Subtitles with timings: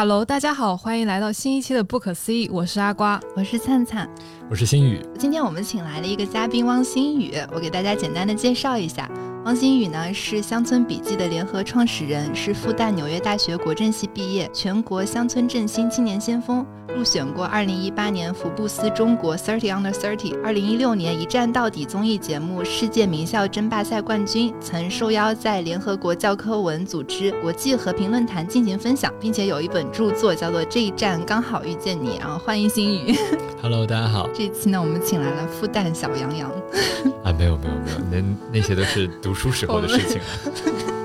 [0.00, 4.08] Hello，大家好，欢迎来到新一期的不可思议，我是阿瓜，我是灿灿，
[4.48, 4.98] 我是心宇。
[5.18, 9.06] 今天我们请来了一个嘉宾汪新宇，我给大家简单的介绍一下。
[9.46, 16.64] 汪新宇呢是乡村笔记的联合创始人，是复旦纽约大学国政系毕业，全国乡村振兴青年先锋，
[16.94, 32.18] 入选过2018年福布斯中国 Thirty Under Thirty，2016 年一站到底综艺节目世界名校争霸赛冠军，曾受邀在联合国教科文组织国际和平论坛进行分享，并且有一本著作叫做《这一站刚好遇见你》。
[32.20, 33.16] 然后欢迎新宇。
[33.62, 34.28] Hello，大家好。
[34.34, 36.50] 这期呢，我们请来了复旦小杨洋。
[37.22, 40.20] 啊，没有没有没有，那那些都是读书时候的事情。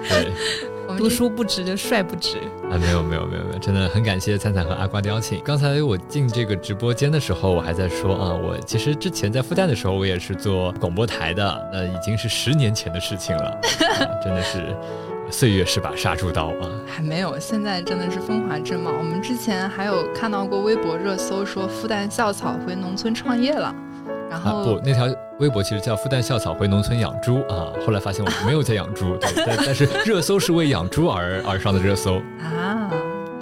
[0.10, 0.32] 对，
[0.98, 2.38] 读书不值就帅不值。
[2.70, 5.42] 啊，没有没有没有没有，真的很感谢灿灿和阿瓜的邀请。
[5.44, 13.60] 刚才我进这个直播间的时候，我还在说啊，我其实之前在复旦的时候，我也是做广播台的，那已经是十年前的事情了，
[14.24, 14.76] 真的是
[15.32, 16.70] 岁月是把杀猪刀啊。
[16.88, 18.92] 还没有，现在真的是风华正茂。
[18.92, 23.74] 我们之前还有看到过微博热搜说复旦校草回农村创业了。
[24.30, 25.08] 然后不，那条
[25.40, 27.72] 微博其实叫“复旦校草回农村养猪”啊。
[27.86, 32.92] 后来发现我们没有在养猪，对，但但是热搜是为养猪而而上的热搜啊。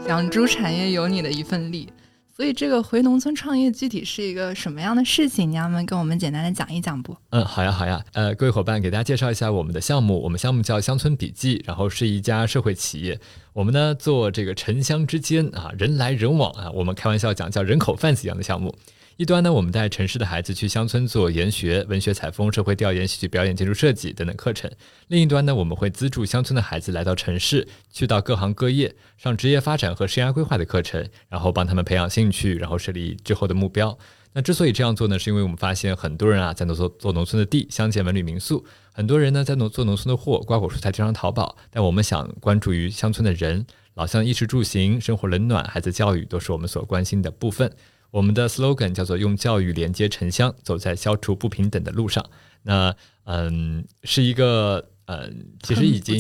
[0.08, 1.90] 养猪产业有你的一份力，
[2.36, 5.50] 所以这个回农村创业具体是一个什么样的事情？
[5.50, 7.16] 你要不跟我们简单的讲一讲不？
[7.30, 8.04] 嗯，好呀，好呀。
[8.12, 10.22] 呃，各位伙伴，给大家介绍一下我们的项目。
[10.22, 13.18] 我们项目叫乡村笔记，然后是一家社会企业。
[13.54, 18.76] 我们呢做这个城乡之间啊，人来人往啊，我们开玩笑讲叫人口贩子一样的项目。
[19.18, 24.68] 一端呢，我们带城市的孩子去乡村做研学、文学采风、社会调研、戏剧表演、建筑设计等等课程；
[25.08, 33.96] 另一端呢，我们会资助乡村的孩子来到城市，去到各行各业上职业发展和生涯规划的课程，然后帮他们培养兴趣，然后设立之后的目标。
[34.34, 41.56] 那之所以这样做呢，是因为我们发现很多人啊在农做做农村的地，乡建文旅民宿；很多人呢在农做农村的货，瓜果蔬菜经常淘宝。
[41.70, 47.72] 但我们想关注于乡村的人，老乡衣食住行、生活冷暖、孩子教育，都是我们所关心的部分。
[48.14, 52.24] 我们的 slogan 叫做“用教育连接城乡，走在消除不平等的路上”。
[52.62, 56.16] 那嗯，是一个嗯，其实已经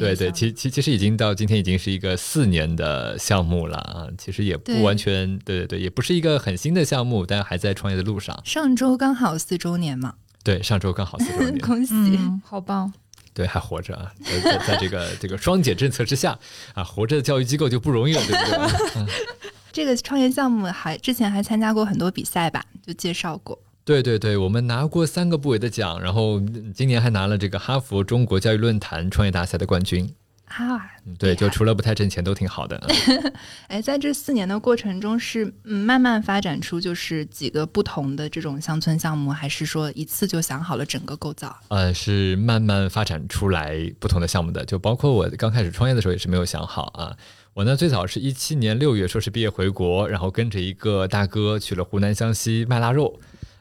[0.00, 4.08] 对对，其其其实已经到今天已经是一个四年的项目了啊。
[4.16, 8.40] 其实也不完全对对对，也不是一个很新的项目，但还在创业的路上。
[8.42, 10.14] 上周刚好四周年嘛？
[10.42, 11.94] 对，上周刚好四周年， 恭喜，
[12.42, 12.90] 好棒！
[13.34, 16.38] 对，还活着啊，在在这个这个双减政策之下
[16.72, 19.14] 啊，活着的教育机构就不容易了，对不对？
[19.74, 22.64] 这个创业项目还之前还参加过很多比赛吧？
[22.86, 23.58] 就介绍过。
[23.84, 26.40] 对对对，我们拿过三个部委的奖，然后
[26.72, 30.08] 今年还拿了这个哈佛中国教育论坛创业大赛的冠军。
[30.44, 30.78] 啊，
[31.18, 32.80] 对，就除了不太挣钱都挺好的。
[33.66, 41.58] 哎，在这四年的过程中，是慢慢发展出就是几个不同的这种乡村项目，还是说一次就想好了整个构造？
[41.66, 47.16] 呃，是慢慢发展出来不同的项目的，就包括我刚开始创业的时候也是没有想好啊。
[47.54, 53.16] 我呢，最早是一七年六月硕士毕业回国，然后跟着一个大哥去了湖南湘西卖腊肉，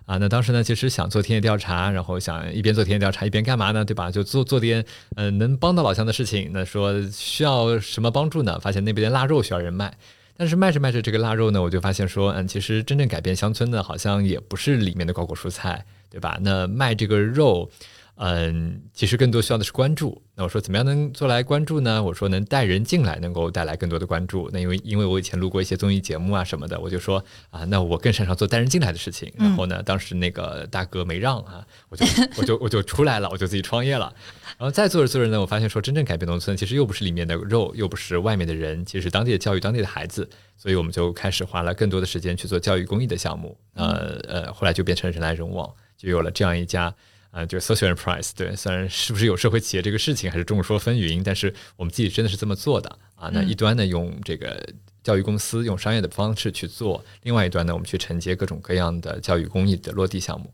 [0.08, 3.86] 啊，那当时呢，其实想做田野调查，然后想一边做田野调查一边干嘛呢？
[3.86, 4.10] 对吧？
[4.10, 4.84] 就做做点
[5.16, 6.50] 嗯能帮到老乡的事情。
[6.52, 8.60] 那说需要什么帮助呢？
[8.60, 9.96] 发现那边的腊肉需要人卖，
[10.36, 16.40] 但是卖着卖着这个腊肉呢，我就发现说，嗯，其实真正改变乡村的，好像也不是里面的瓜果蔬菜，对吧？
[16.42, 17.70] 那卖这个肉。
[18.16, 20.22] 嗯，其实更多需要的是关注。
[20.36, 22.02] 那我说怎么样能做来关注呢？
[22.02, 24.50] 我说能带人进来，能够带来更多的关注。
[24.54, 29.34] 那因为因为我以前录过一些综艺节目啊什么的，我就说啊，那我更擅长做带人进来的事情。
[29.36, 32.06] 然后呢，当时那个大哥没让啊，我就
[32.38, 34.14] 我就 我就出来了，我就自己创业了。
[34.58, 40.30] 然后再做着做着呢，我发现说真正改变农村，其实又不是里面的肉，又不是外面的人，其实当地的教育，当地的孩子。
[40.56, 43.58] 所以我们就开始花了更多的时间去做教育公益的项目。
[43.74, 46.94] 呃呃，后来就变成人来人往，就有了这样一家。
[47.34, 53.32] 啊，就 social enterprise，对，虽然是不是有社会企业这个事情还是众说纷纭，但是我们自己真的是这么做的啊。
[53.34, 54.64] 那一端呢，用这个
[55.04, 60.54] 教育公司用商业的方式去做；另外一端呢，我们去承接各种各样的教育公益的落地项目。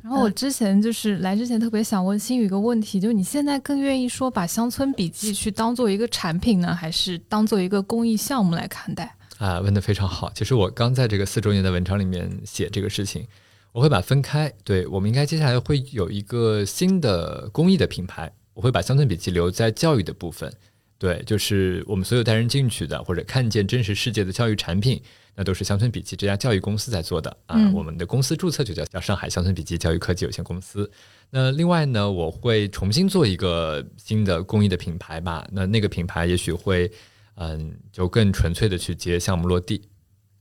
[0.00, 9.12] 然后我之前就是来之前特别想问新宇一个问题，就是你现在更愿意说把乡村笔记去当做一个产品呢，还是当做一个公益项目来看待？
[9.38, 10.30] 啊，问的非常好。
[10.36, 13.26] 其实我刚在这个四周年的文章里面写这个事情。
[13.72, 20.52] 我会把分开，对我们应该接下来会有一个新的公益的品牌，我会把乡村笔记留在教育的部分，
[20.98, 25.02] 对，就是我们所有带人进去的或者看见真实世界的教育产品，
[25.34, 27.56] 那都是乡村笔记这家教育公司在做的啊。
[27.72, 30.90] 我们的公司注册就叫叫上海乡村笔记教育科技有限公司。
[31.30, 35.48] 那另外呢，我会重新做一个新的公益的品牌吧。
[35.50, 36.92] 那那个品牌也许会，
[37.36, 39.80] 嗯，就更纯粹的去接项目落地，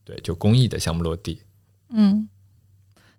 [0.04, 1.42] 对，就公益的项目落地，
[1.94, 2.28] 嗯。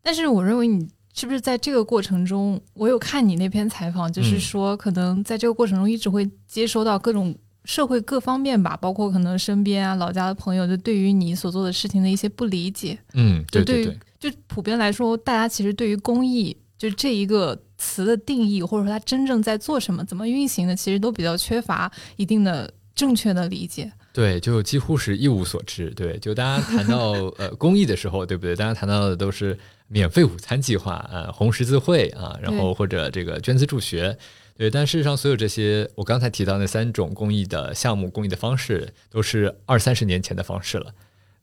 [0.02, 7.34] 但是我认为你是不是在这个过程中，我有看你那篇采访，就是说可能在这个过程中一直会接收到各种
[7.64, 12.98] 社会各方面吧，包括可能身边啊、老家的朋友，就对于你所做的事情的一些不理解。
[13.14, 23.92] 嗯，对对对，就普遍来说，大家其实对于公益就这一个词的定义，或者说它真正在做什么、怎么运行的，其实都比较缺乏一定的正确的理解。
[24.12, 25.88] 对，就几乎是一无所知。
[25.90, 28.56] 对，就大家谈到呃公益的时候，对不对？
[28.56, 29.58] 大家谈到的都是
[29.92, 34.16] 免费午餐计划啊、红十字会啊，然后或者这个捐资助学。
[34.56, 40.94] 对，但事实上，所有这些我刚才提到那三种公益的项目、公益的方式，都是二三十年前的方式了。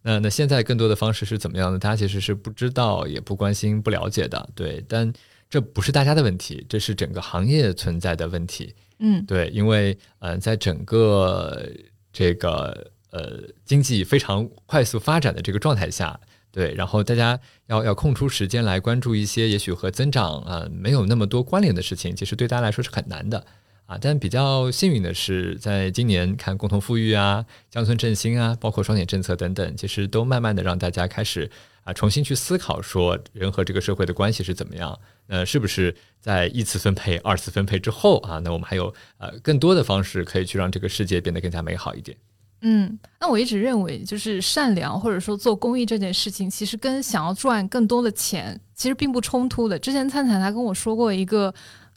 [0.02, 1.78] 那那现在更多的方式是怎么样的？
[1.78, 4.50] 大家其实是不知道、也不关心、不了解的。
[4.56, 5.12] 对，但
[5.50, 8.74] 这不是大家的问题，这是整个行业存在的问题。
[9.00, 11.68] 嗯，对，因为嗯、呃，在整个
[12.14, 16.18] 这个呃经济非常快速发展的这个状态下，
[16.52, 23.46] 对，然后大家要要空出时间来关注一些也许和增长啊、呃、没有那么多关联的事情，其实对大家来说是很难的
[23.86, 23.98] 啊。
[24.02, 31.52] 但比较幸运的是，在今年看共同富裕啊、乡村振兴啊，包括双减政策等等，其实都慢慢的让大家开始
[31.84, 35.00] 啊重新去思考说人和这个社会的关系是怎么样。
[35.28, 38.40] 呃，是不是在一次分配、二次分配之后啊？
[38.40, 42.18] 那我们还有呃更多的方式可以去让这个世界变得更加美好一点。
[42.62, 49.80] 嗯，那我一直认为，就是善良或者说做公益这件事情，其实跟想要赚更多的钱其实并不冲突的。
[49.80, 51.54] 之前灿灿他跟我说过一个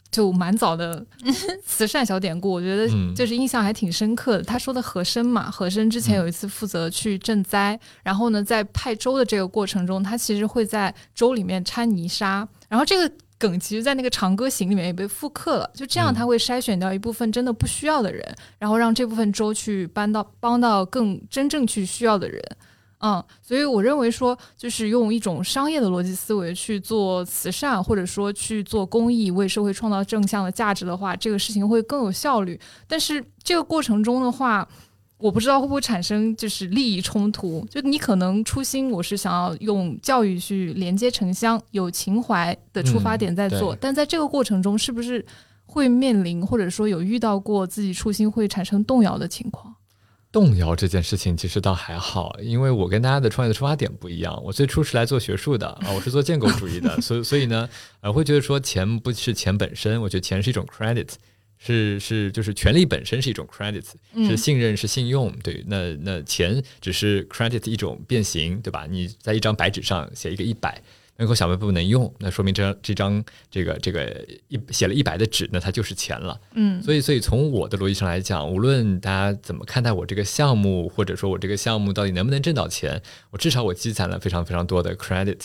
[0.09, 1.05] 就蛮早的
[1.65, 4.43] 慈善小典故，我觉得就是印象还挺深刻的。
[4.43, 13.13] 他说的和珅嘛，和珅之前有一次负责去赈灾，然后呢，在派粥的这个过程中，他其实会在粥里面掺泥沙，然后这个。
[13.43, 18.23] 梗其实，在那个《长歌行》里面也被复刻了，就这样，他会筛选掉一部分真的不需要的人，
[18.57, 22.41] 然后让这部分粥去搬到帮到更真正去需要的人。
[22.99, 32.57] 嗯，所以我认为说，就是用一种商业的逻辑思维去做慈善，或者说去做公益，为社会创造正向的价值的话，这个事情会更有效率。
[32.87, 34.65] 但是这个过程中的话，
[35.23, 45.25] 我不知道会不会产生就是利益冲突，就你可能初心我是想要用教育去连接城乡，有情怀的出发点在做，嗯、但在这个过程中是不是
[45.65, 49.73] 会面临或者说有遇到过自己初心会产生动摇的情况？
[50.29, 57.69] 动摇这件事情其实倒还好，因为我跟大家的创业的出发点不一样，我最初是来做学术的啊， 我是做建构主义的，所以所以呢，
[58.01, 61.07] 呃，会觉得说钱不是钱本身，我觉得钱是一种 credit。
[61.65, 63.85] 是是，就是权利本身是一种 credit，
[64.27, 68.85] 是信任是信用，对，那那钱只是 credit 一种变形，对吧？
[68.89, 70.81] 你在一张白纸上写一个一百，
[71.15, 76.37] 那口小卖部能用，那说明这张这张这个这个一写了一百的纸，那它就是钱了。
[76.55, 83.01] 嗯，所以所以从我的逻辑上来讲，无论大家怎么看待我这个项目，或者说我这个项目到底能不能挣到钱，
[83.31, 85.39] 我至少我积攒了非常非常多的 credit。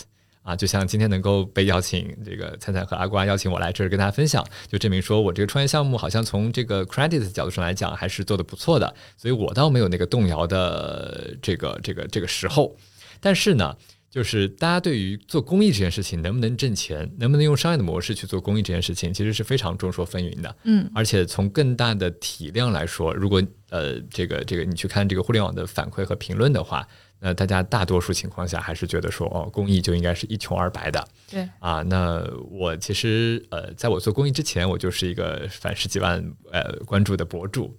[0.48, 12.74] 啊，就像今天能够被邀请，这个灿灿和阿瓜邀请我来这儿跟大家分享，就证明说我这个创业项目好像从这个 credit 的角度上来讲还是做的不错的，所以我倒没有那个动摇的这个这个这个时候。
[13.20, 13.76] 但是呢，
[14.10, 20.56] 就是大家对于做公益这件事情能不能挣钱，能不能用商业的模式去做公益这件事情，其实是非常众说纷纭的。
[20.64, 26.88] 嗯，而且从更大的体量来说，如果呃这个这个你去看这个互联网的反馈和评论的话。
[27.20, 31.08] 那大家大多数情况下还是觉得说，哦，公益就应该是一穷二白的。
[31.28, 37.76] 对啊，那我其实呃，在我做公益之前，我就是一个反十几万呃关注的博主，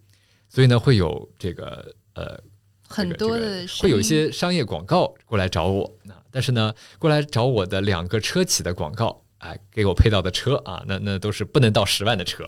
[0.50, 2.38] 所以呢，会有这个呃
[2.86, 5.98] 很多的、这个、会有一些商业广告过来找我。
[6.03, 12.43] 那但是呢，过来找我的两个车企的广告，哎，给我配到的车啊，那那都是不能到十万的车，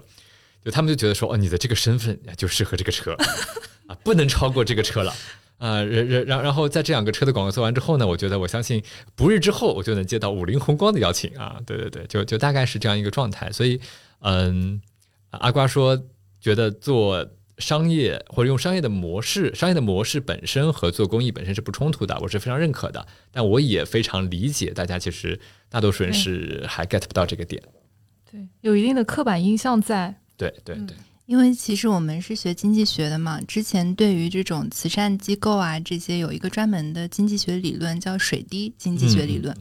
[0.61, 3.15] 就他们就觉得说，哦，你的这个身份就适合这个车
[3.87, 5.15] 啊，不能超过这个车了。
[5.61, 8.81] 啊，然然然然后在这两个车的广告做完之后呢，我觉得我相信
[9.13, 13.51] 不日之后我就能接到五菱宏光的邀请啊，对对对，就就大概是这样一个状态。
[13.51, 13.79] 所以，
[14.21, 14.81] 嗯，
[15.29, 15.95] 阿瓜说
[16.39, 17.27] 觉得做
[17.59, 23.05] 商业或者用商业的模式，商业的模式本身和做公益本身是不冲突的，我是非常认可的。
[23.31, 25.39] 但我也非常理解大家其实
[25.69, 27.61] 大多数人是还 get 不到这个点，
[28.31, 30.15] 对，有一定的刻板印象在。
[30.35, 30.97] 对对对。
[31.31, 39.55] 因为其实我们是学经济学的嘛，之前对于这种慈善机构啊这些有一个专门的经济学理论叫水滴经济学理论，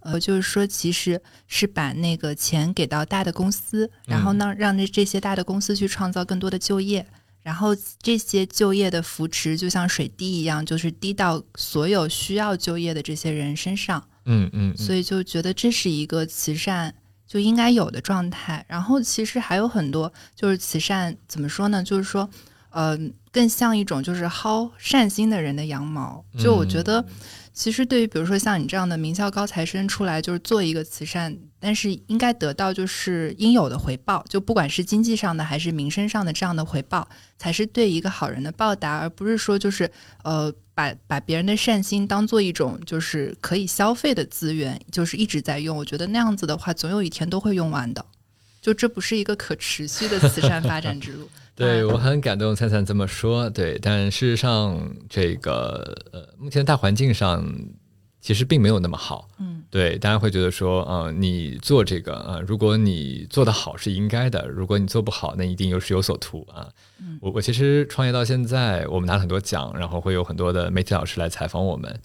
[0.00, 7.06] 嗯、呃，就是说其实是把那个钱给到大的公司，然后呢让这这些大的公司去创造更多的就业，
[7.42, 14.06] 然后这些就业的扶持就像水滴一样，就是滴到所有需要就业的这些人身上。
[14.26, 16.94] 嗯嗯，嗯所以就觉得这是一个慈善。
[17.26, 21.82] 就应该有的状态，然后其实还有很多，就是慈善怎么说呢？
[21.82, 22.28] 就是说，
[22.70, 22.96] 呃，
[23.32, 26.24] 更像一种就是薅善心的人的羊毛。
[26.38, 27.04] 就我觉得，
[27.56, 37.08] 其实对于比如说像你这样的名校高材生出来，就是做一个慈善，但是应该得到就是应有的回报，就不管是经济上的还是民生上的这样的回报，
[37.38, 39.90] 才是对一个好人的报答，而不是说就是
[40.22, 40.54] 呃。
[40.76, 45.74] 把把别人的善心当做一种就是可以消费的资源，就是一直在用。
[45.74, 48.04] 我觉得那样子的话，总有一天都会用完的。
[48.60, 51.30] 就这不是一个可持续的慈善发展之路。
[51.56, 53.48] 对我很感动，灿灿这么说。
[53.50, 57.44] 对，但事实上，这个呃，目前大环境上
[58.20, 59.26] 其实并没有那么好。
[59.38, 66.68] 嗯，对，大家会觉得说，呃，你做这个啊，如果你做得好是应该的，如果你做不好，那一定又是有所图啊。
[67.20, 71.98] 我我其实创业到现在，我们拿了很多奖，然后会有很多的媒体老师来采访我们，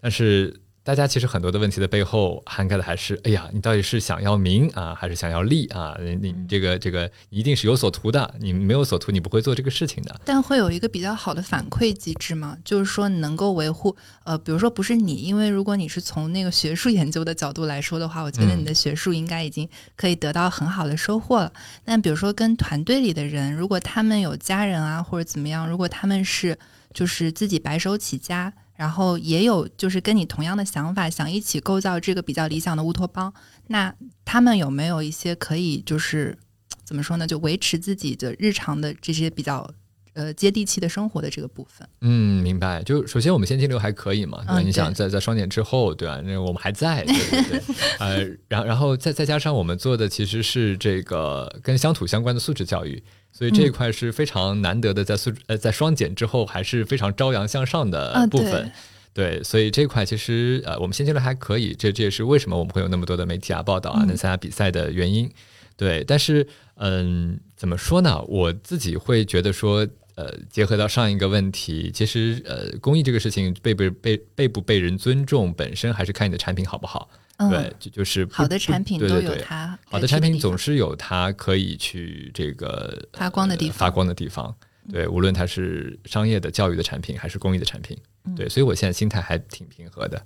[0.00, 0.60] 但是。
[0.86, 5.98] 大家其实很多的问题的背后涵盖的还是，哎呀，你到底是想要名啊，还是想要利啊？
[6.00, 10.20] 你你这个这个一定是有所图的，你没有所图，你不会做这个事情的。
[10.24, 12.56] 但会有一个比较好的反馈机制吗？
[12.64, 21.52] 就是说能够维护，呃，比如说不是你，因为如果你是从那个学术研究的角度来说的话，我觉得你的学术应该已经可以得到很好的收获了。
[21.84, 26.56] 但比如说跟团队里的人，如果他们有家人啊或者怎么样，如果他们是
[26.94, 28.52] 就是自己白手起家。
[28.76, 33.32] 然后也有就是跟你同样的想法，想一起构造这个比较理想的乌托邦。
[33.68, 36.36] 那他们有没有一些可以就是
[36.84, 37.26] 怎么说呢？
[37.26, 39.68] 就维持自己的日常的这些比较
[40.12, 41.88] 呃接地气的生活的这个部分？
[42.00, 42.82] 嗯，明白。
[42.82, 44.44] 就首先我们现金流还可以嘛？
[44.46, 46.20] 对你想在在双减之后，对吧？
[46.24, 47.62] 那我们还在，对对对。
[47.98, 53.02] 呃，然然后再再加上我们做的其实是这个跟乡土相关的素质教育。
[53.36, 58.72] 所以这一块是非常难得的，在素呃在双减之后还是非常朝阳向上的部分，
[59.12, 65.30] 对，所以这一块其实呃我们现阶段还可以，这这也是为什么我们会有那么多的媒体啊报道啊能参加比赛的原因，
[65.76, 68.22] 对，但是嗯怎么说呢？
[68.22, 77.10] 我自己会觉得说，呃，结合到上一个问题，其实呃公益这个事情被不被被不被人尊重，本身还是看你的产品好不好。
[77.38, 83.78] 对，就就是好的产品都有它，好的产品总是有它可以去这个发光的地方。
[83.78, 84.54] 发光的地方，
[84.90, 87.98] 对，无论它是商业的、教育的产品，还是公益的产品，
[88.34, 90.24] 对，所以我现在心态还挺平和的。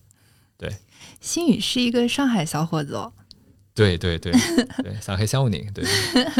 [0.57, 0.71] 对，
[1.21, 3.13] 新宇是一个上海小伙子哦。
[3.75, 4.33] 对对对
[4.83, 5.85] 对，上海乡宁，对，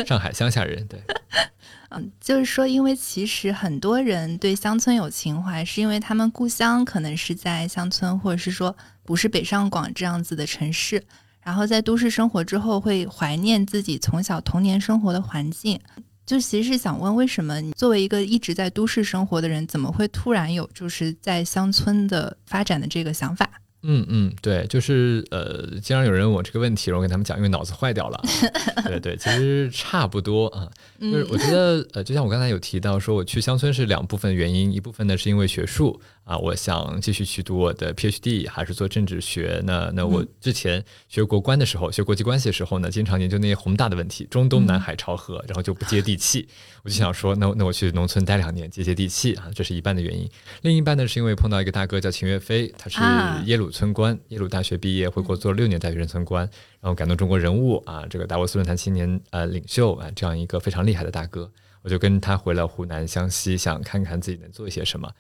[0.05, 1.01] 上海乡下人，对。
[1.93, 8.77] 嗯，就是说，因为其实很多人对乡村有情怀，是因为他们故乡可能是在乡村，或者是说
[9.11, 11.03] 不是北上广这样子的城市，
[11.43, 15.77] 然后在都市生活之后会怀念自己从小童年生活的环境。
[16.25, 23.51] 就其实是想问，为什么你作为一个一直在都市生活的人，怎么会突然有就是在乡村的发展的这个想法？
[23.83, 28.23] 嗯嗯，对，就是呃，经常有人问我这个问题，然后跟他们讲，因为脑子坏掉了。
[28.85, 30.71] 对对，其实差不多啊。
[31.01, 35.99] 就是我觉得呃，就像我刚才有提到，说我去乡村是两部分原因，一部分呢是因为学术
[36.31, 39.61] 啊，我想继续去读我的 PhD，还是做政治学。
[39.65, 46.47] 那那我之前学国关的时候，学国际关系的时候呢，经常研究那些宏大的问题，中东南海朝河，然后就不接地气。
[46.85, 50.31] 我就想说，那那我去农村待两年，接接地气啊，这是一半的原因。
[50.63, 53.01] 另一半呢，是因为碰到一个大哥叫秦岳飞，他是
[53.47, 56.49] 耶鲁村官，耶鲁大学毕业，回国做了六年大学生村官。
[56.81, 61.51] 然后感动中国人物啊，这个达沃斯论坛青年呃领袖啊，这样一个非常厉害的大哥，
[61.83, 65.11] 我就跟他回了湖南湘西，想看看自己能做一些什么。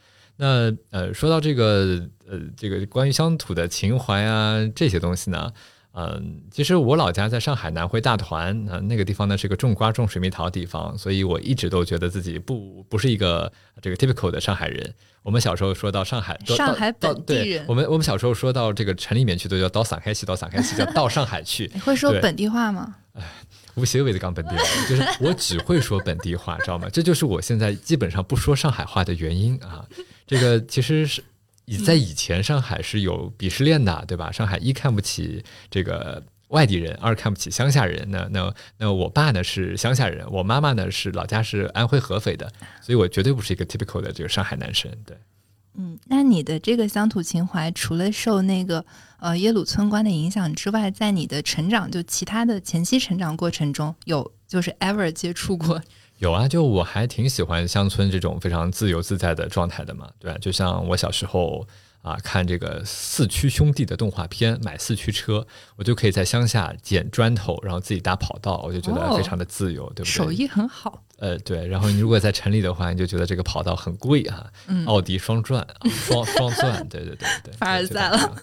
[0.40, 5.52] 那呃，说到这个呃，这个关于乡土的情怀啊，这些东西呢。
[5.92, 14.94] 嗯，其实我老家在上海南汇大团，那那个地方呢是个种瓜种水蜜桃的地方，所以我一直都觉得自己不不是一个这个 typical 的上海人。
[15.22, 21.68] 我们小时候说到上海，上海本地人，我们我们小时候说到这个城里面去都叫到上海去，到上海去叫到上海去。
[21.74, 22.94] 你会说本地话吗？
[23.14, 23.22] 哎，
[23.74, 26.88] 无所谓的讲本地话，就是我只会说本地话，知道吗？
[26.90, 29.84] 这就是我现在基本上不说上海话的原因啊。
[30.30, 31.24] 这个其实是。
[31.66, 34.32] 以在以前上海是有鄙视链的，对吧？
[34.32, 38.04] 上海一看不起这个外地人，二看不起乡下人。
[38.10, 42.50] 那那那我爸呢是乡下人，我妈妈呢是老家是安徽合肥的，
[42.82, 44.90] 所以我绝对不是一个 typical 的这个上海男生。
[45.06, 45.16] 对，
[45.74, 48.84] 嗯，那你的这个乡土情怀，除了受那个
[49.20, 55.80] 呃耶鲁村官的影响之外，在你的成长就其他的前期成长过程中，有就是 ever 接触过？
[56.20, 60.38] 有啊，就我还挺喜欢乡村这种非常自由自在的状态的嘛，对吧？
[60.38, 61.66] 就像我小时候
[62.02, 65.46] 啊，看这个四驱兄弟的动画片，买四驱车，
[65.76, 70.12] 我就可以在乡下捡砖头，然后自己搭跑道，我就觉得非常的自由，对不对？
[70.12, 71.02] 手艺很好。
[71.16, 71.66] 呃，对。
[71.66, 74.46] 然后你如果在城里的话，你就觉得这个跑道很贵啊，
[74.84, 77.52] 奥迪双钻，双双钻，对对对对。
[77.56, 78.36] 凡尔赛了。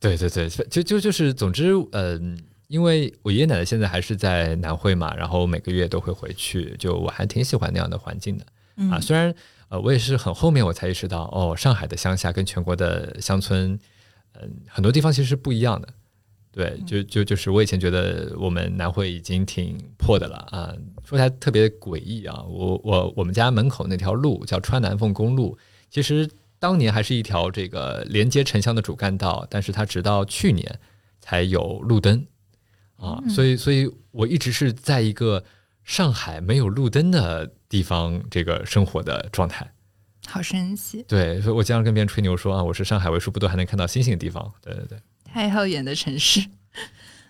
[0.00, 2.36] 对对对，就就就是，总之，嗯。
[2.72, 8.46] 因为我爷爷奶奶现在还是在南汇嘛，然后每个月都会回去，就我还挺喜欢那样的环境的
[8.90, 8.98] 啊。
[8.98, 9.34] 虽然
[9.68, 13.78] 呃，我也是很后面我才意识到，哦，上海的乡下跟全国的乡村，
[14.40, 15.88] 嗯，很多地方其实是不一样的。
[16.50, 20.74] 对，就就就是我以前觉得我们南汇已经挺破的了啊，
[21.04, 22.42] 说起来特别诡异啊。
[22.48, 25.58] 我我我们家门口那条路叫川南凤公路，
[25.90, 26.26] 其实
[26.58, 30.80] 当年还是一条这个连接城乡的主干道，但是它直到去年
[31.20, 32.24] 才有路灯
[33.02, 35.44] 啊，所以所以我一直是在一个
[35.82, 39.68] 上海没有路灯的地方这个生活的状态，
[40.26, 41.04] 好神奇。
[41.08, 44.52] 对，所以我经常跟别人吹牛说啊，我是上海为数不多还能看到星星的地方。
[44.62, 44.98] 对对对。
[45.24, 46.46] 太耀眼的城市，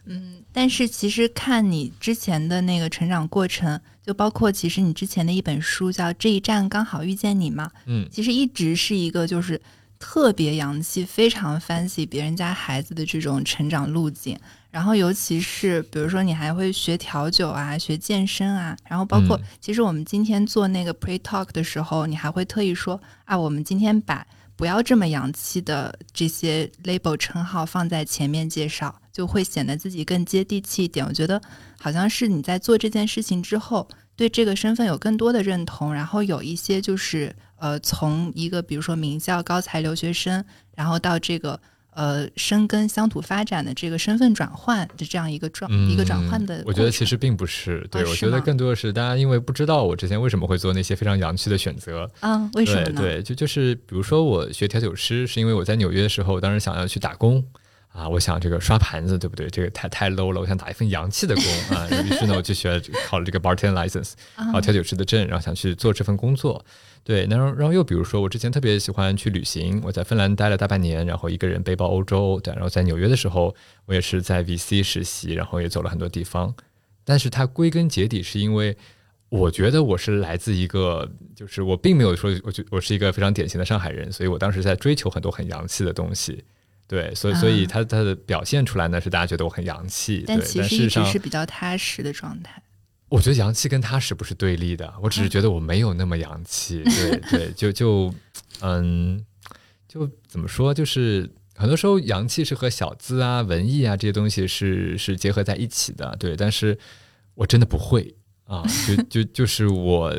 [0.05, 9.63] 嗯，但是其实看你之前的那个成长过程，就包括其实你之前的一本书叫《这一站刚好遇见你》嘛，嗯，其实一直是一个就是
[10.01, 14.37] 特别洋气、非常 fancy 别人家孩子的这种成长路径。
[14.73, 24.27] 然后尤其是比如说你还会学调酒啊、学健身啊，然后包括其实我们今天做那个 pre talk 的时候，你还会特意说啊，我们今天把。
[24.55, 31.05] 不要这么洋气的这些 label 称号放在前面介绍，就会显得自己更接地气一点。
[31.05, 31.41] 我觉得
[31.81, 40.45] 好像是你在做这件事情之后，对这个身份有更多的认同，然后有一些就是呃，从一个比如说名校高材留学生，
[40.77, 41.59] 然后到这个。
[41.95, 47.87] 呃，生根乡土发展的这个身份转换的这样一个转一个转换的，我觉得其实并不是。
[47.91, 52.11] 对，我觉得更多的是大家因为不知道我之前为什么会做那些非常洋气的选择。
[52.21, 53.01] 嗯，为什么呢？
[53.01, 57.45] 对，就就是比如说我学调酒师，是因为我在纽约的时候，当时想要去打工
[57.93, 59.49] 啊，我想这个刷盘子，对不对？
[59.51, 61.45] 这个太太 low 了，我想打一份洋气的工
[61.77, 61.87] 啊。
[61.91, 66.65] 于是呢，我就学考了这个 bartender license，啊调酒师的证，然后想去做这份工作。
[67.05, 72.41] 对，然后然后又比如说，我之前特别喜欢去旅行，我在芬兰待了大半年，然后一个人背包欧洲。
[72.41, 76.55] 对，然后在纽约的时候，我也是在 VC 实习，然后也走了很多地方。
[77.05, 78.75] 但是它归根结底是因为，
[79.29, 86.43] 我觉得我是来自一个，就是我并没有说，我就我是一个非常典型的上海人，所以我当时在追求很多很洋气的东西。
[86.93, 92.63] 对，所以所以他他的表现出来呢，是大家觉得我很洋气，但其实一直是比较踏实的状态。
[93.09, 96.83] 我觉得洋气跟踏实不是对立的，我只是觉得我没有那么洋气。
[96.85, 98.15] 对对，就就
[98.61, 99.25] 嗯，
[99.89, 106.15] 就怎么说，就是很多时候洋气是和小资啊、文艺啊这些东西是是结合在一起的。
[106.21, 106.79] 对，但是
[107.35, 108.15] 我真的不会
[108.45, 110.15] 啊，就就就是我，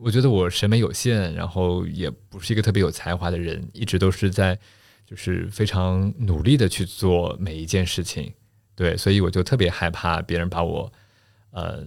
[0.00, 4.56] 我觉得我审美有限，然后也不是一个特别有才华的人，一直都是在
[5.06, 8.32] 就是非常努力的去做每一件事情。
[8.74, 10.92] 对，所以我就特别害怕别人把我。
[11.52, 11.82] 呃，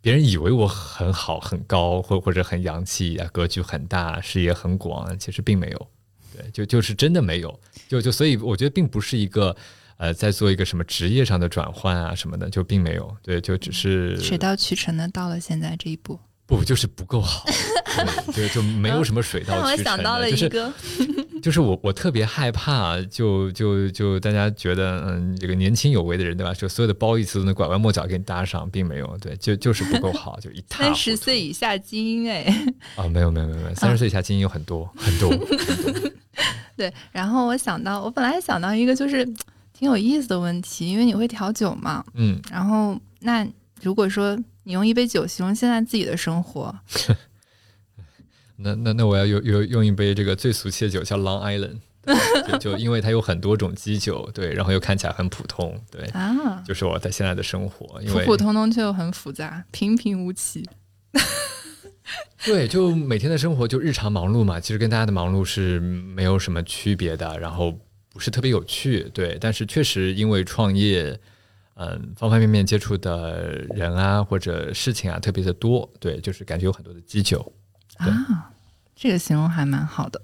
[0.00, 5.88] 别人以为我很好、很高，或或者很洋气啊，格局很大，视野很广，其实并没有。
[6.36, 7.60] 对，就就是真的没有。
[7.86, 9.56] 就就所以，我觉得并不是一个
[9.96, 13.16] 呃，在做一个什么职业上的转换啊什么的，就并没有。
[13.22, 16.18] 对，就只是水到渠成的到了现在这一步。
[16.46, 17.44] 不，就是不够好。
[18.34, 20.48] 对，就没有什么水到渠成的， 就是
[21.42, 26.52] 就是我我特别害怕，就就就大家觉得嗯，这个年轻有为的人对吧？
[26.54, 32.44] 就所有的褒义词都能拐弯抹角给你搭上，并没有，对，就就是不够好，就一塌三十岁以下精英哎
[32.96, 35.30] 啊，没有没有没有没有，三十岁以下精英有很多很多。
[36.76, 39.24] 对，然后我想到，我本来想到一个就是
[39.72, 43.46] 挺有意思的问题，因为你会调酒嘛，嗯，然后那
[43.82, 46.74] 如果说你用一杯酒形容现在自己的生活。
[48.56, 51.78] 那那那我要用用用一杯这个最俗气的酒，叫 Long Island，
[52.48, 60.64] 就就因为它有很多种基酒，对，然后又看起来很普通，对啊，就是我在现在的生活，因为普普通通却又很复杂，平平无奇。
[62.44, 67.76] 对，就每天的生活就日常忙碌嘛，其实跟大家的忙碌是没有什么区别的，然后
[68.10, 71.18] 不是特别有趣，对，但是确实因为创业，
[71.74, 77.52] 嗯，方方面面接触的人啊或者事情啊特别的多，对，就是感觉有很多的基酒。
[77.98, 78.50] 啊，
[78.94, 80.22] 这个形容还蛮好的。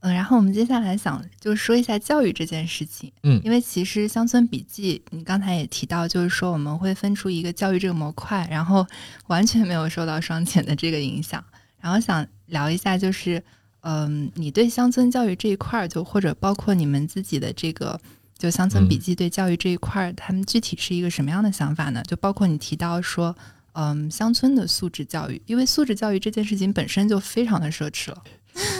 [0.00, 3.12] 嗯，然后我们接下来想就说一下教育这件事情。
[3.24, 8.86] 嗯，因为其实《乡村笔记》你刚才也提到，就是说我们会分出一个教育这个模块，然后
[9.26, 11.42] 完全没有受到双减的这个影响。
[11.82, 13.42] 然后想聊一下，就是
[13.80, 18.00] 嗯，你对乡村教育这一块儿，就或者包括你们自己的这个
[18.38, 22.04] 就《乡村笔记》对教育这一块儿，他们具体是一个什么样的想法呢？
[22.06, 23.36] 就包括你提到说。
[23.80, 28.24] 嗯，乡村的素质教育，因为素质教育这件事情本身就非常的奢侈了。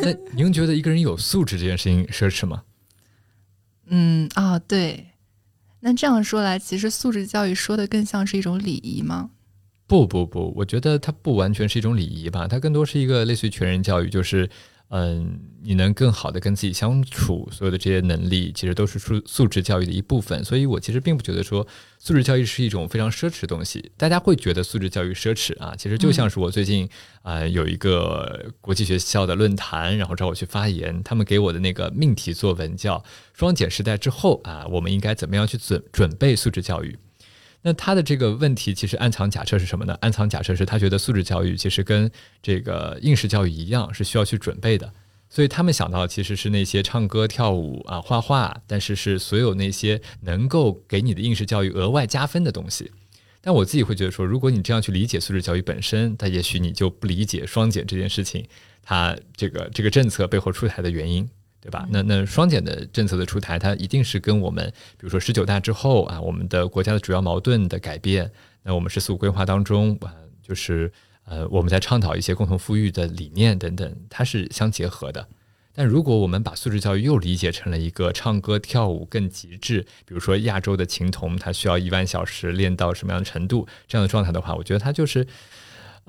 [0.03, 2.65] 那 您觉得一个人有素质这件事情奢侈吗？
[3.87, 5.07] 嗯啊，对。
[5.81, 9.31] 那这样说来，其实素质教育说的更像是一种礼仪吗？
[9.87, 14.51] 不不不，我觉得它不完全是一种礼仪吧，它更多是一个类似于全人教育，就是
[14.91, 20.43] 嗯，你能更好的跟自己相处，所有的这些能力，其实都是素素质教育的一部分。
[20.43, 21.67] 所以我其实并不觉得说
[21.99, 23.93] 素质教育是一种非常奢侈的东西。
[23.99, 26.89] 大家会觉得素质教育奢侈啊，其实就像是我最近
[27.21, 36.97] 啊有一个国际学校的论坛，然后找我去发言，他们给我的那个命题作文叫“双减时代之后啊，我们应该怎么样去准准备素质教育”。
[37.69, 39.95] 那他的这个问题其实暗藏假设是什么呢？
[40.01, 42.11] 暗藏假设是他觉得素质教育其实跟
[42.43, 44.91] 这个应试教育一样，是需要去准备的。
[45.29, 52.91] 所以他们想到其实是那些唱歌、跳舞啊、画画，但是是所有那些能够给你的应试教育额外加分的东西。
[53.43, 58.47] 但我自己会觉得说，如果你这样去理解素质教育本身，那也许你就不理解双减这件事情，
[58.83, 61.29] 它这个这个政策背后出台的原因。
[61.69, 61.87] 对吧？
[61.91, 68.31] 那那双减的政策的出台，它一定是跟我们，比如说十九大之后啊，我们的国家的主要矛盾的改变，
[68.63, 70.91] 那我们十四五规划当中啊，就是
[71.27, 75.29] 呃，我们在倡导一些共同富裕的理念等等，它是相结合的。
[75.75, 85.27] 但如果我们把素质教育又理解成了一个唱歌跳舞更极致，比如说亚洲的琴童，他需要一万小时练到什么样的程度这样的状态的话，我觉得它就是。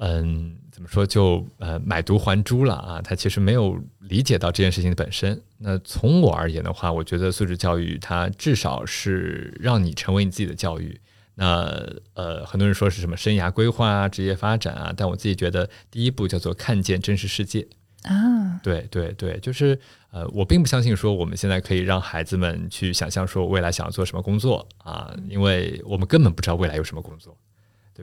[0.01, 3.01] 嗯，怎么说就呃买椟还珠了啊？
[3.01, 5.39] 他其实没有理解到这件事情的本身。
[5.57, 10.99] 那从我而言的话，我觉得素质教育它至少是让你成为你自己的教育。
[11.35, 11.69] 那
[12.13, 17.67] 呃，很多人说是什么生涯规划啊、职业发展啊，但我自己觉得第一步叫做看见真实世界
[18.03, 18.59] 啊。
[18.63, 19.77] 对对对，就是
[20.11, 27.37] 呃，我并不相信说我们现在可以让孩子们去想象说未来想要做什么工作啊，因为我们根本不知道未来有什么工作。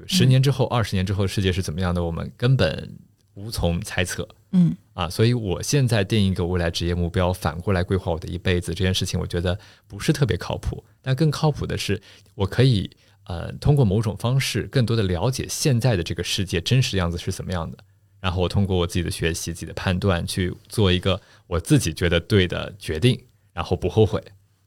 [0.07, 2.03] 十年之后、二十年之后，世界是怎么样的？
[2.03, 2.99] 我们根本
[3.35, 4.27] 无从猜测。
[4.53, 10.83] 嗯啊，所以我现在定一个未来职业目标，反过来规划我的一辈子，这件事情我觉得不是特别靠谱。
[11.03, 12.01] 但更靠谱的是，
[12.35, 12.91] 我可以
[13.25, 17.79] 呃通过某种方式，更多的了解现在的这个世界真实的样子是怎么样的。
[18.21, 24.23] 然后我通过我自己的学习、自己的判断，去做一个我自己觉得对的决定，然后不后悔。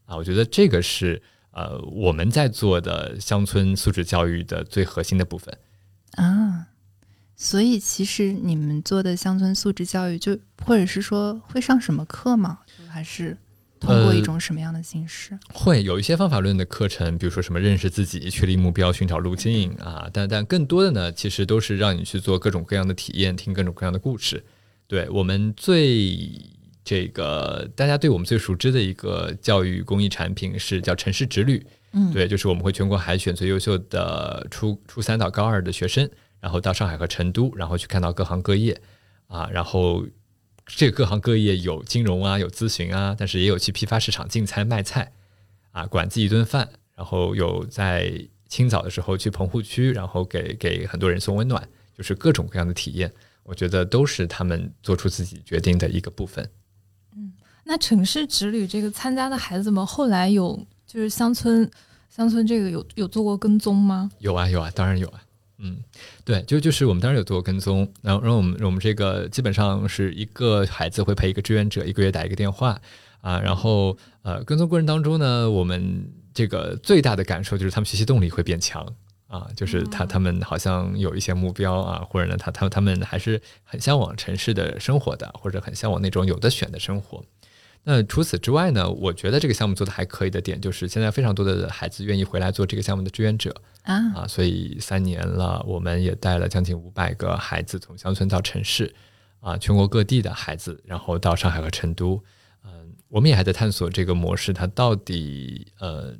[0.05, 1.21] 啊，我觉得这个是。
[1.51, 5.57] 呃，我们在做的乡村素质教育的最核心的部分
[6.11, 6.67] 啊，
[7.35, 12.59] 所以其实你们做的乡村素质教育，就或者是说会上什么课吗？
[12.87, 13.35] 还是
[13.79, 15.37] 通过一种什么样的形式？
[15.53, 24.43] 会有一些方法论的课程，比如说什么认识自己、确立目标、寻找路径啊，但但更多的呢，其实都是让你去做各种各样的体验，听各种各样的故事。
[24.87, 26.58] 对我们最。
[26.89, 38.75] 这个大家对我们最熟知的一个教育公益产品是叫城市之旅，嗯，对，就是我们会全国海选最优秀的初初三到高二的学生，然后到上海和成都，然后去看到各行各业。
[39.27, 40.03] 啊，然后
[40.65, 45.11] 这各行各业有金融啊，有咨询啊，但是也有去批发市场进菜卖菜。
[45.69, 48.11] 啊，管自己一顿饭，然后有在
[48.47, 56.49] 清早的时候去棚户区，然后给给很多人送温暖，就是各种各样的体验，我觉得都是他们做出自己决定的一个部分。
[57.69, 61.69] 那城市之旅这个参加的孩子们后来有就是乡村
[62.09, 64.09] 乡村这个有有做过跟踪吗？
[64.17, 65.21] 有啊有啊，当然有啊。
[65.59, 65.77] 嗯，
[66.25, 72.81] 对，就就是我们当然有做过跟踪，然后然后我们我们这个基本上是一个孩子会陪一个志愿者，一个月打一个电话
[73.21, 78.83] 啊，然后呃跟踪过程当中呢，我们这个最大的感受就是他们学习动力会变强
[79.27, 87.23] 啊，就是他他们好像有一些目标啊，或者呢他他他们还是很向往城市的生活的，或者很向往那种有的选的生活。
[87.83, 88.87] 那除此之外呢？
[88.87, 94.27] 我觉得这个项目做的还可以的点，就是现在非常多的孩子愿意回来做这个项目的志愿者啊啊！
[94.27, 98.93] 所以三年了，我们也带了将近五百个孩子从乡村到城市
[99.39, 102.21] 啊，全国各地的孩子，然后到上海和成都。
[102.63, 106.13] 嗯，我们也还在探索这个模式，它到底呃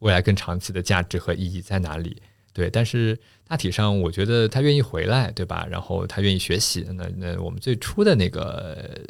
[0.00, 2.22] 未来更长期的价值和意义在哪里？
[2.52, 3.18] 对，但是
[3.48, 5.66] 大体上我觉得他愿意回来，对吧？
[5.70, 9.00] 然后他愿意学习，那那我们最初的那个。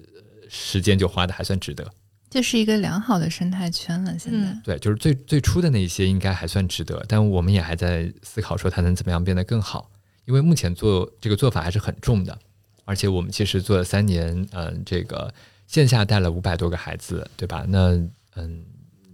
[0.49, 1.91] 时间就花的还算值得，
[2.31, 4.19] 就是一个良好的生态圈了。
[4.19, 9.91] 现在对，就是最最初的那些应该还算值得，但我们也还在思考说它能怎么样变得更好。
[10.25, 12.39] 因为目前做这个做法还是很重的，
[12.85, 15.33] 而且我们其实做了三年，嗯，这个
[15.67, 17.65] 线下带了五百多个孩子，对吧？
[17.67, 17.99] 那
[18.35, 18.63] 嗯，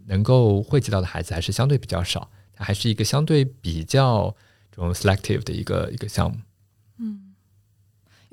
[0.06, 4.34] 能够汇集到的孩子还是相对比较少，它还是一个相对比较
[4.72, 6.36] 这种 selective 的一个一个项目。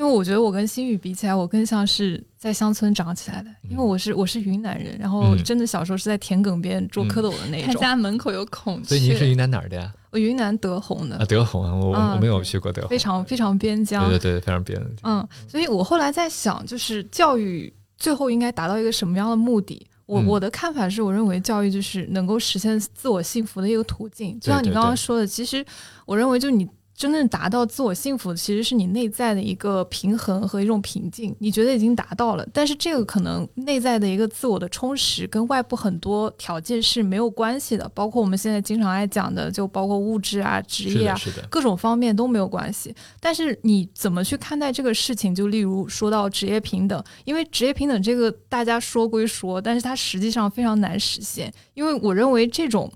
[0.02, 0.04] 嗯。
[0.04, 3.52] 因为我觉得我跟新宇比起来，我更像是在乡村长起来的。
[3.70, 7.68] 因为我是我是云南人，然后真的小时候是在田埂边捉蝌蚪的那种。
[7.68, 8.90] 他家门口有孔雀。
[8.90, 9.94] 所以您是云南哪儿的呀？
[10.10, 11.18] 我云南德宏的。
[11.18, 12.90] 啊，德宏啊，我我没有去过德宏。
[12.90, 14.10] 非常非常边疆。
[14.10, 14.84] 对对对，非常边。
[15.04, 19.86] 嗯，所以我后来在想，就是教育最后应该达到一个什么样的目的？
[20.08, 24.38] 我我的看法是，我认为教育就是能够实现自我幸福的一个途径。
[24.40, 25.64] 就像你刚刚说的，其实
[26.08, 26.68] 我认为就你。
[27.02, 31.36] 真正达到自我幸福，其实是你内在的一个平衡和一种平静。
[31.40, 37.90] 你觉得已经达到了，但是这个可能内在的一个自我的充实，跟外部很多条件是没有关系的。
[37.96, 42.94] 包括我们现在经常爱讲的，就包括物质啊、职业啊，各种方面都没有关系。
[43.20, 45.34] 但是你怎么去看待这个事情？
[45.34, 51.52] 就例如说到职业平等，因为职业平等这个大家说归说，但是它实际上非常难实现。
[51.74, 52.94] 因为我认为这种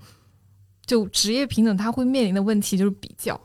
[0.86, 3.40] 就职业平等，它会面临的问题就是比较。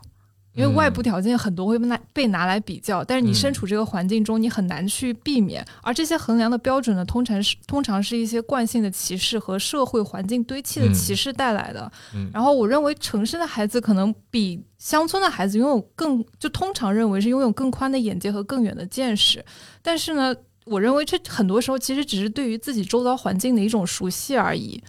[0.54, 5.66] 因为外部条件很多会被拿被拿来比较，但是你身处这个环境中，你很难去避免。
[5.82, 11.90] 而这些衡量的标准呢，通常是通常是一些惯性的歧视和社会环境堆砌的歧视带来的。
[12.34, 19.44] 然后我认为城市的孩子可能比乡村的孩子拥有更就通常认为是拥有更宽的眼界和更远的见识。
[19.82, 20.36] 但是呢，
[20.66, 24.84] 我认为这很多时候其实只是对于自己周遭环境的一种熟悉而已。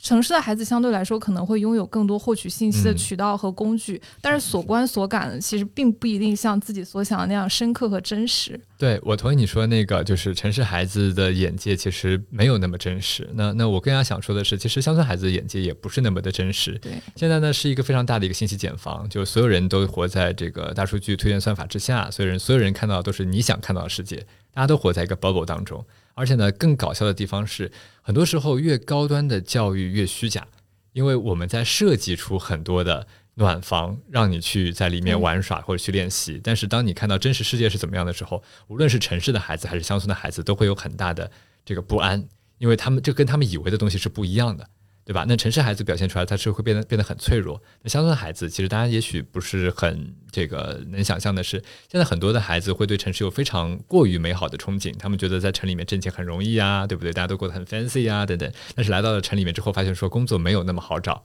[0.00, 8.58] 城市的孩子相对来说可能会拥有更多获取信息的渠道和工具，但是所观所感其实并不一定像自己所想的那样深刻和真实。
[8.78, 13.28] 对，我同意你说那个，就是城市孩子的眼界其实没有那么真实。
[13.34, 16.78] 那那我更加想说的是，其实乡村孩子的眼界也不是那么的真实。
[16.78, 24.18] 对，现在呢是一个非常大的一个信息茧房，就是所有人都活在这个大数据推荐算法之下，所有人所有人看到的都是你想看到的世界，
[24.54, 25.84] 大家都活在一个 bubble 当中。
[26.18, 27.70] 而且呢，更搞笑的地方是，
[28.02, 30.48] 很多时候越高端的教育越虚假，
[30.92, 36.40] 因为我们在设计出很多的暖房，让你去在里面玩耍或者去练习。
[36.42, 41.30] 但是当你看到真实世界是怎么样的时候，无论是城市的孩子还是乡村的孩子，都会有很大的
[41.64, 42.26] 这个不安，
[42.58, 44.68] 因为他们这跟他们以为的东西是不一样的。
[45.08, 45.24] 对吧？
[45.26, 47.58] 那城市孩子表现出来，他是会变得变得很脆弱。
[47.80, 51.56] 那乡村孩子，其实大家也许不是很这个能想象的是，
[51.90, 57.10] 现在很多的孩子会对城市有非常过于美好的憧憬，他们觉得在城里面挣钱很容易啊，对不对？
[57.10, 58.52] 大家都过得很 fancy 啊，等等。
[58.74, 61.24] 但是来到了城里面之后，发现说工作没有那么好找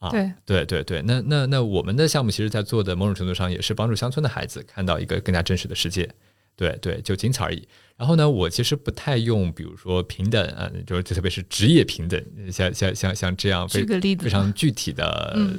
[0.00, 0.10] 啊。
[0.10, 6.12] 对对对对，那那那我们的项目其实在做的某种程度上也是帮助乡村的孩子看到一个更加真实的世界。
[6.56, 7.66] 对对，就仅此而已。
[7.96, 13.84] 然后呢，我其实不太用，比如说平等啊，就是特别是职业平等，像像像像这样非
[14.16, 15.04] 非常具体的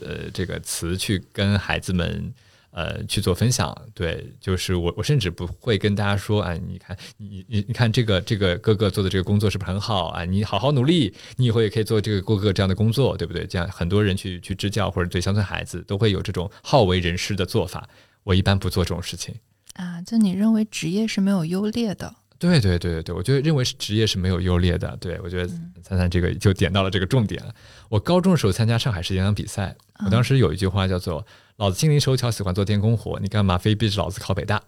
[0.06, 2.34] 呃这个词去跟孩子们
[2.72, 3.74] 呃去做分享。
[3.94, 10.26] 对，就是我我甚至不会跟大家说啊，你看你你你看这个这个哥哥做的这个工作是不是很好啊？
[10.26, 13.46] 你好好努力，你以后也可以做这个哥哥这样的工作，对不对？
[13.46, 17.88] 这样很多人去去支教或者对乡村孩子都会有这种好为人师的做法。
[18.24, 19.34] 我一般不做这种事情。
[19.74, 22.14] 啊，就你认为职业是没有优劣的？
[22.40, 24.98] 对对对对对，我觉得认为是职业是没有优劣的。
[24.98, 25.48] 对我觉得
[25.82, 27.56] 灿灿这个就点到了这个重点了。
[27.88, 29.74] 我高中的时候参加上海市演讲比赛，
[30.06, 34.62] 我当时有一句话叫做“老子心灵手巧，喜欢做电工活，你干嘛非逼着老子考北大？”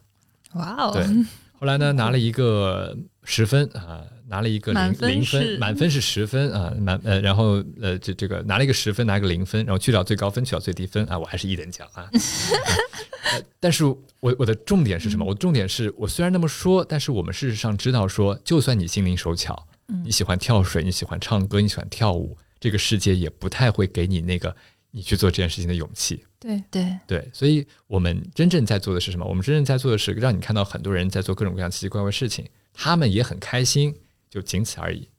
[0.56, 0.91] 哇哦！
[0.94, 1.04] 对，
[1.65, 12.08] 后来呢拿了一个十分啊，拿了一个零零分，满分是十分啊，满呃，然后呃这这个拿了一个十分，拿一个零分，然后去掉最高分，去掉最低分啊，我还是一等奖啊。
[13.60, 13.97] 但是我
[14.38, 15.25] 我的重点是什么？
[15.25, 19.67] 我的重点是我虽然那么说，但是我们事实上知道说，就算你心灵手巧，
[20.04, 24.56] 你喜欢跳水，你喜欢唱歌，你喜欢跳舞，这个世界也不太会给你那个
[24.91, 26.25] 你去做这件事情的勇气。
[26.46, 29.26] 对对对，所以我们真正在做的是什么？
[29.26, 33.96] 我们真正在做的是让你看到很多人在做各种各样奇奇怪怪的事情，他们也很开心，
[34.30, 35.10] 就仅此而已。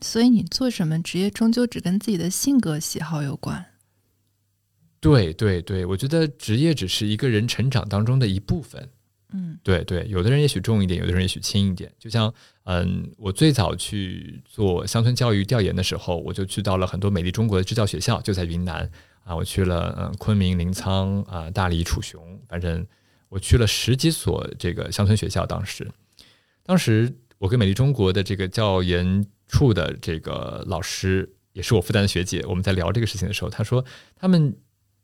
[0.00, 3.66] 所以你做什么职业，终究只跟自己的性格喜好有关。
[5.00, 8.88] 对对对，我觉得职业只是一个人成长当中的一部分。
[9.32, 11.90] 嗯，对对，有的人也许重一点，有的人也许轻一点。
[11.98, 12.32] 就像
[12.64, 18.90] 嗯，我最早去做乡村教育调研的时候，我就去到了很多美丽中国的支教学校，就在云南
[19.30, 22.86] 啊，我去了嗯昆明、临沧啊、大理、楚雄，反正
[23.28, 25.46] 我去了十几所这个乡村学校。
[25.46, 25.90] 当时，
[26.64, 33.84] 当时我跟美丽中国的这个教研处的这个老师，也是我复旦的学姐，我们在聊这个事情的时候，他说
[34.16, 34.56] 他们。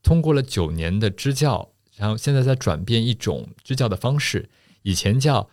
[0.03, 4.49] 通过了九年的支教，然后现在在转变一种支教的方式。
[4.83, 5.51] 以前叫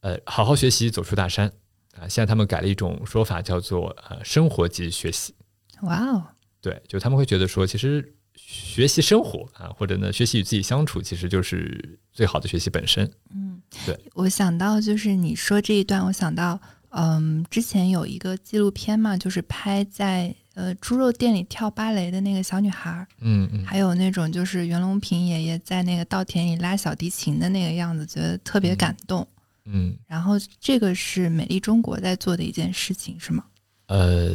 [0.00, 1.50] 呃好好学习走出大山
[1.94, 5.34] 啊，现在他们改了一种说法，叫做呃生活级学习。
[5.80, 6.26] 哇哦，
[6.60, 13.10] 对，就他们会觉得说，其实学习生活啊，或者呢学习与自己相处，其实就是最好的学习本身。
[13.34, 13.98] 嗯，对。
[14.14, 20.34] 我想到就是你说这一段，我想到嗯，之前有一个纪录片嘛，就是拍在。
[20.54, 29.24] 呃，猪肉店里跳芭蕾的那个小女孩，嗯嗯，还有那种就是袁隆平爷爷在那个稻田里拉小提琴的那个样子，觉得特别感动，
[29.66, 29.96] 嗯。
[30.08, 33.44] 然后这个是美丽中国在做的一件事情，是吗？
[33.86, 34.34] 呃，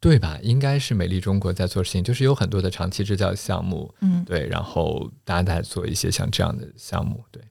[0.00, 0.38] 对吧？
[0.42, 7.42] 应该是美丽中国在做事情，就是有很多的长期支教项目，嗯，对，然后大家在做一些像这样的项目，对。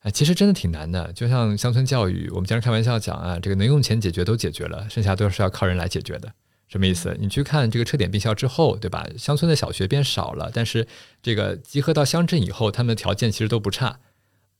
[0.00, 6.32] 啊，其实真的挺难的，就像乡村教育，我们经常开玩笑讲啊，这个能用钱解决都解决了，剩下都是要靠人来解决的，
[6.68, 7.16] 什么意思？
[7.18, 9.08] 你去看这个撤点并校之后，对吧？
[9.16, 10.86] 乡村的小学变少了，但是
[11.20, 13.98] 这个集合到乡镇以后，他们的条件其实都不差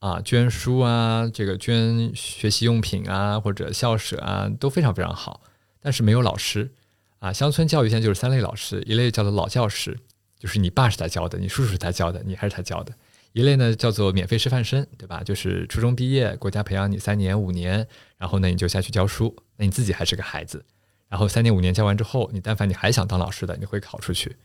[0.00, 5.42] 啊，捐书啊，这个捐学习用品啊，或者校舍啊，都非常非常好。
[5.80, 6.72] 但是没有老师
[7.18, 9.98] 啊，乡村教育现在就是三类老师，一类叫做老教师，
[10.38, 12.92] 就是你爸是他教的，你叔叔是他教的，你还是他教的；
[13.32, 15.22] 一类呢叫做免费师范生，对吧？
[15.24, 20.64] 就是初中毕业，国家培养你三年五年，然后呢你就下去教书，那你自己还是个孩子。
[21.08, 24.36] 然后三年五年教完之后，你但凡你还想当老师的，你会考出去。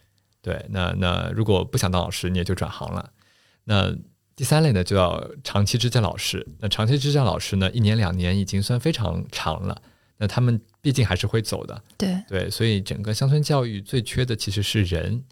[0.42, 3.12] 对，那那如果不想当老师，你也就转行了。
[3.66, 3.94] 那
[4.36, 6.48] 第三类呢，就要长期支教老师。
[6.60, 9.82] 那长期支教老师呢，一年两年已经算非常长了。
[10.18, 11.82] 那他们毕竟还是会走的。
[11.98, 15.24] 对对，所以整个乡村教育最缺的其实是人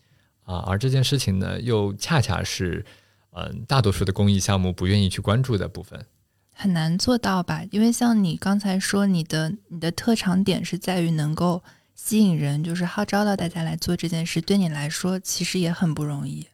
[0.45, 2.85] 啊，而这件事情呢，又恰恰是
[3.31, 6.05] 嗯大多数的公益项目不愿意去关注的部分。
[6.53, 7.63] 很难做到吧？
[7.71, 11.61] 因为像你刚才说，你的你的特长点是在于能够
[11.95, 16.47] 吸引人，就是号召到大家来做这件事，对你来说其实也很不容易。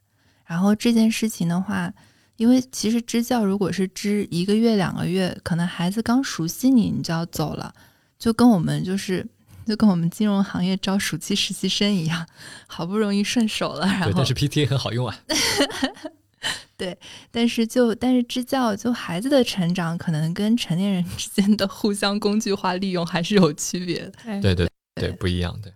[0.46, 1.94] 然后这件事情的话，
[2.38, 7.76] 因为其实支教如果是支一个月两个月，可能孩子刚熟悉你，你就要走了，
[8.20, 9.26] 就跟我们就是
[9.66, 12.26] 就跟我们金融行业招暑期实习生一样，
[12.68, 15.18] 好不容易顺手了，然后但是 PTA 很好用啊。
[16.78, 16.96] 对，
[17.32, 24.12] 但是就但是支教就孩子的成长，可能跟成年人之间的互相工具化利用还是有区别的。
[24.42, 25.74] 对对对，不一样的。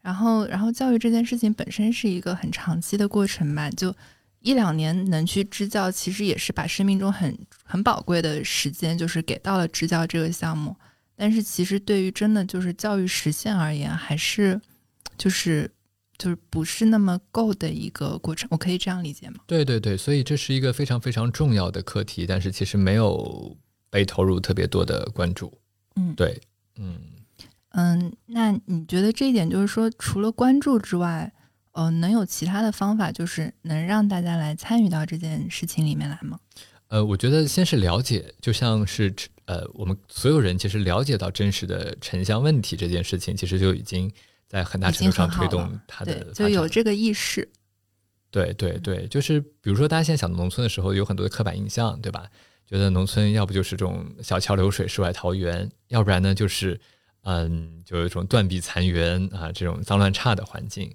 [0.00, 3.94] 然后然后教育这件事情本身是一个很长期的过程吧，就
[4.40, 10.74] 一两年能去支教，其实也是把生命中很很宝贵的时间，就是给到了支教这个项目。
[11.18, 14.58] 但是其实对于真的就是教育实现而言，还是
[15.18, 15.70] 就是。
[16.20, 19.36] 就是不是那么够的一个过程，我可以这样理解吗？
[19.46, 23.56] 对对对，所以这是一个非常非常重要的课题，但是其实没有
[23.88, 25.56] 被投入特别多的关注。
[25.94, 26.40] 嗯，对，
[26.74, 26.98] 嗯
[27.70, 31.32] 嗯，那你觉得这一点就是说，除了关注之外，
[31.70, 36.40] 呃，能有其他的方法，就是能让大家来参与到这件事情里面来吗？
[36.88, 39.14] 呃，我觉得先是了解，就像是
[39.46, 44.12] 呃，我们所有人其实了解到真实的城乡问题这件事情，其实就已经。
[44.50, 47.46] 在很大程度上推动它的，就有这个意识。
[48.30, 52.26] 对对对，就是比如说，大家现在想到农村的时候，有很多的刻板印象，对吧？
[52.66, 56.80] 觉得农村要不就是这种小桥流水、世外桃源，要不然呢就是
[57.24, 60.90] 嗯，就有一种断壁残垣啊，这种脏乱差的环境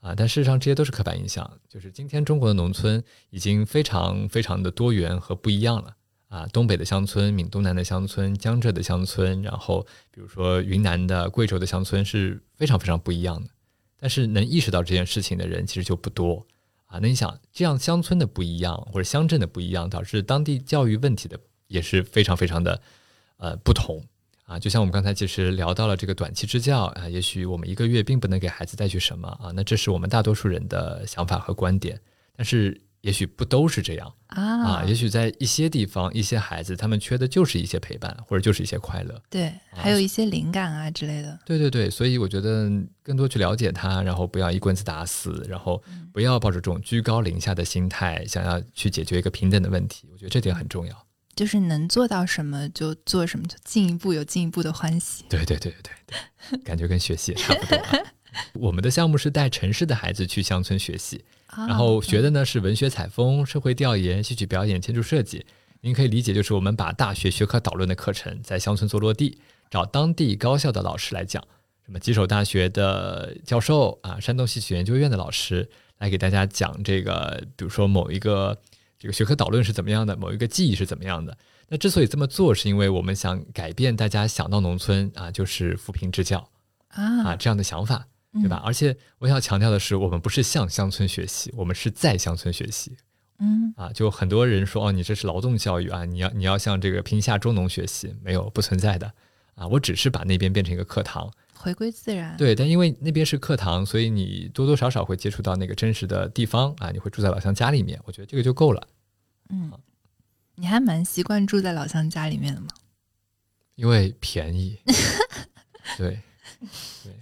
[0.00, 0.14] 啊。
[0.14, 1.58] 但事实上，这些都是刻板印象。
[1.68, 5.94] 就是今天中国的农村已经非常非常的多元和不一样了。
[6.28, 13.48] 啊，东北的乡村、闽东南的乡村、江浙的乡村，然后比如说云南的、贵州的乡村是非常非常不一样的。
[13.98, 16.46] 但是能意识到这件事情的人其实就不多
[16.84, 16.98] 啊。
[17.00, 22.82] 那你想，这样乡村的不一样或者乡镇的不一样，导致当地教育问题的也是非常非常的
[23.38, 24.04] 呃不同
[24.48, 24.58] 啊。
[24.58, 32.00] 就像我们刚才其实聊到了这个短期支教啊，也许我们一个月并不能给孩子带去什么啊，那这是我们大多数人的想法和观点，
[32.36, 32.80] 但是。
[33.00, 41.38] 也许不都是这样啊，也许在一些地方，一些孩子他们缺的就是一些陪伴，或者就是一些快乐，对，还有一些灵感啊之类的。
[41.46, 42.68] 对对对，所以我觉得
[43.00, 45.80] 更多去了解他，然后不要一棍子打死，然后
[46.12, 50.08] 不要抱着这种居高临下的心态，想要去解决一个平等的问题。
[50.12, 51.06] 我觉得这点很重要，
[51.38, 55.22] 就是能做到什么就做什么，就进一步有进一步的欢喜。
[55.28, 57.80] 对对对对对，感觉跟学习也差不多。
[58.54, 61.24] 我们的项目是带城市的孩子去乡村学习。
[61.56, 65.46] 然后学的呢是文学采风、社会调研、戏曲表演、建筑设计。
[65.82, 69.38] 您可以理解，就是我们把大学学科导论的课程在乡村做落地，
[69.70, 71.40] 找当地高校的老师来讲，
[71.86, 78.60] 什么吉首大学的教授啊，山东戏曲研究院的老师来给大家讲这个，比如说某一个
[78.98, 81.36] 这个学科导论是怎么样的，某一个记忆是怎么样的。
[81.68, 86.48] 那之所以这么做，是因为我们想改变大家想到农村啊就是扶贫支教
[86.88, 88.06] 啊这样的想法。
[88.40, 88.62] 对吧？
[88.62, 92.94] 而且我想强调的是，我们不是向乡村学习，我们是在乡村学习。
[93.38, 99.10] 嗯啊，就很多人说哦，你这是劳动教育啊，你要你要向这个贫下中农学习，没有不存在的
[99.54, 99.66] 啊。
[99.66, 102.36] 我只是把那边变成一个课堂，回归自然。
[102.36, 106.90] 对，但因为那边是课堂，所以你多多少少会接触到那个真实的地方啊。
[106.90, 108.86] 你会住在老乡家里面，我觉得这个就够了。
[109.50, 109.72] 嗯，
[110.54, 112.68] 你还蛮习惯住在老乡家里面的吗？
[113.74, 114.78] 因为便宜。
[115.98, 116.20] 对。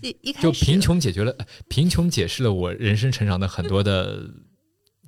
[0.00, 1.36] 对，就贫穷解决了
[1.68, 4.30] 贫穷，解释了我人生成长的很多的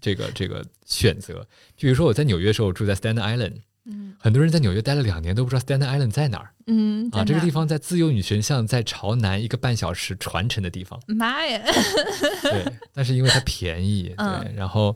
[0.03, 1.49] 这个这个选择。
[1.77, 11.01] 比如说我在纽约的时候住在 Staten Island，嗯，很多人在纽约待了两年都不知道 Staten Island 在哪儿，嗯啊，这个地方在自由女神像在朝南一个半小时传承的地方。
[11.07, 11.63] 妈呀！
[12.43, 14.95] 对，但是因为它便宜， 对，然后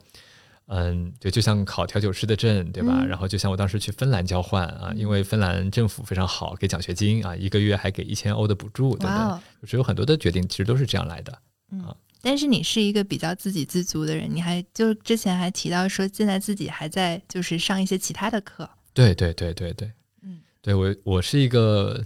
[0.66, 2.98] 嗯，对，就像考调酒师的证，对吧？
[3.00, 9.40] 嗯然后就像我当时去芬兰交换啊，因为芬兰政府非常好，给奖学金啊，一个月还给一千欧的补助等等，哇哦！
[9.62, 11.32] 就是有很多的决定其实都是这样来的
[11.84, 11.96] 啊。
[12.24, 19.90] 但是你是一个比较自给自足的人，你还就之前还提到说，现在自己还在就是上一些其他的课，对对对对对，
[20.22, 22.04] 嗯，对我我是一个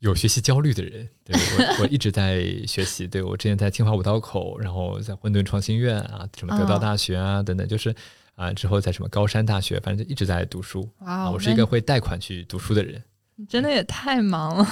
[0.00, 7.94] 有学习焦虑的人，对我我一直在学习，对我之前在清华五道口，然后在混沌创新院啊，什么得道哦大学啊、等等，就是
[8.34, 10.88] 啊之后在什么高山大学，反正就一直在读书。
[10.98, 13.02] 啊，哇哦我是一个会贷款去读书的人。
[13.36, 14.66] 你真的也太忙了，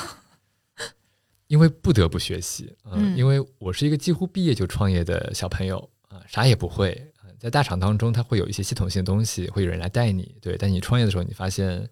[1.46, 3.16] 因为不得不学习，嗯，嗯。
[3.16, 7.12] 因为我是一个几乎毕业就创业的小朋友啊、啥也不会。
[7.36, 10.56] 啊在大厂当中，它会有一些系统性的东西，会有人来带你，对。
[10.56, 11.88] 但你创业的时候，你发现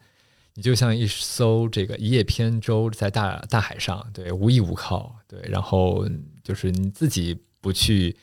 [0.54, 5.40] 你就像一艘这个一叶扁舟在大大海上，对，无依无靠，对。
[5.44, 6.08] 然后
[6.42, 8.16] 就是你自己不去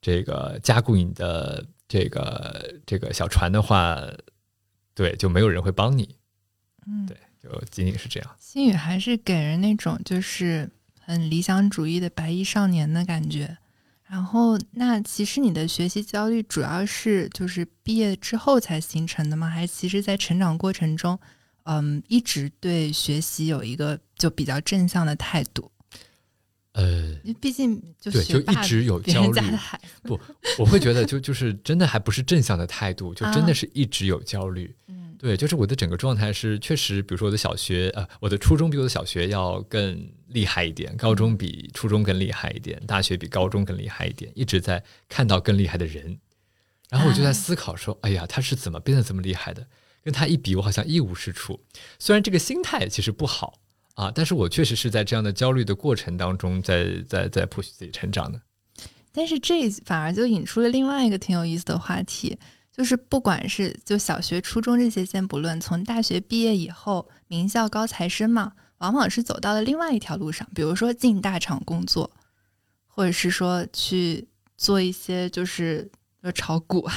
[0.00, 4.00] 这个加固你的这个这个小船的话，
[4.94, 6.16] 对，就没有人会帮你，
[6.86, 8.36] 嗯，对，就仅仅是这样。
[8.38, 13.56] 心宇还是给人那种就是很理想主义的白衣少年的感觉。
[14.10, 19.48] 然后，那其实你的学习焦虑主要是就是毕业之后才形成的吗？
[19.48, 21.16] 还是其实在成长过程中，
[21.62, 25.70] 嗯，一直对学习有一个就比较正向的态度？
[26.72, 30.18] 呃，毕竟就对，就一直有焦虑人家的孩子，
[30.58, 34.74] 我会觉得就就是真的还不是正向的态度，就真啊的是一直有焦虑。
[34.88, 46.18] 嗯对，就是我的整个状态是确实，比如说我的小学呃，我的初中比我的小学要更厉害一点，高中比初中更厉害一点，大学比高中更厉害一点，一直在看到更厉害的人，
[46.88, 49.66] 然后我就在啊思考说，哎呀，他是怎么变得这么厉害的？
[50.02, 51.60] 跟他一比，我好像一无是处。
[51.98, 53.60] 虽然这个心态其实不好
[53.94, 58.40] 啊，但是我确实是在这样的焦虑的过程当中在，在在 push 自己成长的。
[59.12, 62.38] 但是这反而就引出了另外一个挺有意思的话题，
[62.72, 72.10] 就是不管是就小学、初中这些先不论，从大学毕业以后，名校高材生嘛，往往是走到了另外一条路上，比如说进大厂工作，
[72.86, 74.28] 或者是说去
[74.58, 75.90] 做一些就是
[76.22, 76.94] 说炒股啊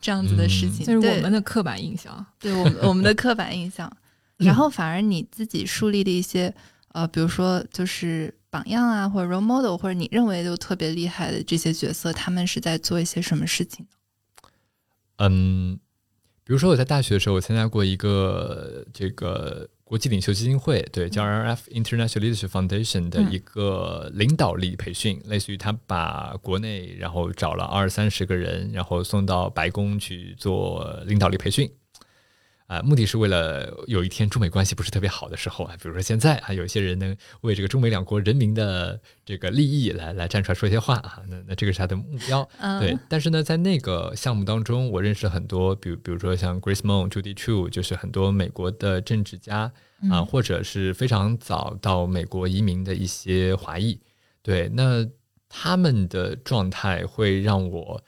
[0.00, 2.24] 这样子的事嗯情，这是我们的刻板印象。
[2.38, 3.90] 对我们我们的刻板印象，
[4.38, 6.54] 然后反而你自己树立的一些
[6.92, 13.86] 呃，比如说就是榜样啊，或者 role model，或者你认为就特别厉害的这些角色，他们是在做一些什么事情？
[15.18, 15.78] 嗯，
[16.42, 31.68] 比如说我在大学的时候，我参加过一个这个国际领袖基金会，对，叫 RF International Leadership Foundation 的一个领导力培训，类似于他把国内然后找了二三十个人，然后送到白宫去做领导力培训。
[32.70, 42.48] 啊，目的是为了有一天中美关系不是特别好的时候啊，比如说现在啊，有一些人能为这个中美两国人民的这个利益来来站出来说一些话啊，那那这个是他的目标。
[42.60, 53.98] 嗯，对，但是呢，在那个项目当中，我认识了很多，比如比如说像 Grace Mon、Judy Chu，就是很多美国的政治家啊、嗯或者是非常早到美国移民的一些华裔。
[54.42, 55.04] 对，那
[55.48, 58.00] 他们的状态会让我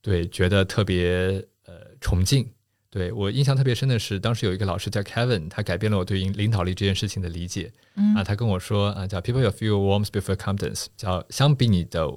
[0.00, 2.50] 对觉得特别呃崇敬。
[2.90, 7.72] 对我印象特别深的是，当时有一个老师叫 Kevin，他改变了我对领领导力这件事情的理解。
[7.94, 12.08] 嗯啊，他跟我说啊，叫 People feel warmth before confidence，叫相比你的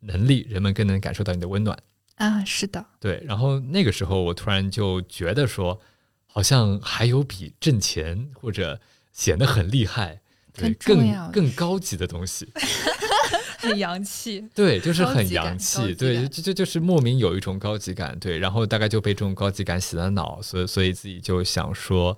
[0.00, 1.76] 能力，人们更能感受到你的温暖。
[2.14, 5.80] 啊，是的，对，然后那个时候我突然就觉得说，
[6.26, 8.80] 好像还有比挣钱或者
[9.12, 10.20] 显得很厉害，
[10.56, 12.48] 对，更更更高级的东西。
[13.58, 14.46] 很洋气。
[14.54, 22.16] 对，就是很洋气，对，就就就是莫名有一种高级感，对，然后大概就被这种高级感洗了脑，所以所以自己就想说，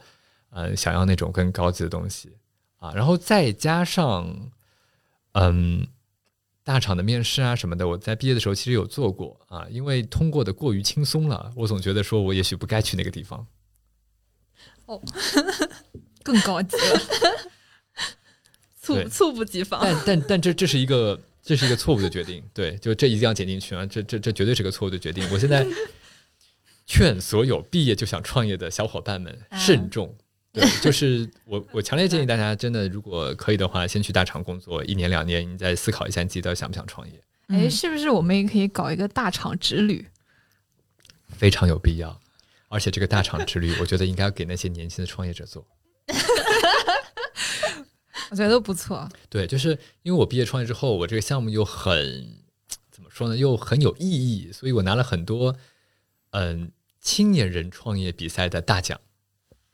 [0.50, 2.36] 呃，想要那种更高级的东西
[2.78, 4.50] 啊，然后再加上，
[5.32, 5.86] 嗯，
[6.64, 13.46] 大厂的面试啊什么的，我在毕业的时候其实有做过啊，因为通过的过于轻松了，我总觉得说我也许不该去那个地方，
[14.84, 15.00] 哦
[16.22, 17.00] 更高级了，
[18.88, 19.80] 猝对猝不及防。
[19.82, 25.28] 但但但这这是一个这是一个错误的决定，对，就这一定要剪进去啊，这这这绝对是个错误的决定。
[25.30, 25.66] 我现在
[26.86, 30.14] 劝所有毕业就想创业的小伙伴们啊慎重。
[30.50, 40.06] 对，就是我我强烈建议大家，真的如果可以的话，先去大厂工作一年两年，你再思考一下你自己到底想不想创业，嗯哎，是不是我们也可以搞一个大厂之旅？
[41.28, 42.18] 非常有必要。
[42.70, 45.66] 而且这个大厂之旅，我觉得应该要给那些年轻的创业者做。
[48.30, 49.08] 我觉得都不错。
[49.28, 52.42] 对，就是因为我毕业创业之后，我这个项目又很
[52.90, 55.56] 怎么说呢，又很有意义，所以我拿了很多
[56.30, 56.70] 嗯
[57.00, 59.00] 青年人创业比赛的大奖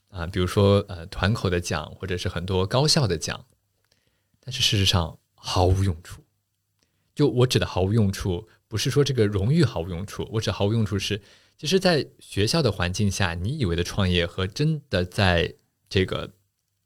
[0.08, 3.44] 啊，比如说呃团口的奖，或者是很多高校的奖，
[4.40, 6.22] 但是事实上毫无用处。
[7.14, 11.20] 就我指的毫无用处，不是说这个荣誉毫无用处，我指毫无用处是
[11.56, 15.54] 其实，在学校的环境下，你以为的创业和真的在
[15.88, 16.32] 这个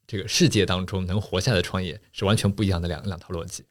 [0.09, 3.63] 这个世界当中能活下来的创业是完全不一样的两两套逻辑。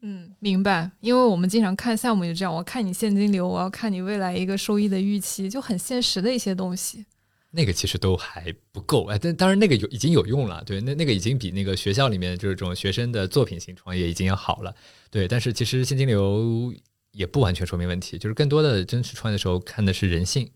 [0.00, 0.90] 嗯，明白。
[0.98, 7.06] 因为我们经常看项目就这样，我看你现金流，我要看你未来一个收益的预期，就很现实的一些东西。
[7.52, 14.74] 那个其实都还不够哎，但当然那个有已经有用了，对，那那个已经比那个学校里面就是这种学生的作品型创业已经要好了，
[15.10, 15.28] 对。
[15.28, 16.74] 但是其实现金流
[17.12, 20.50] 也不完全说明问题，就是更多的真实创业的时候看的是人性，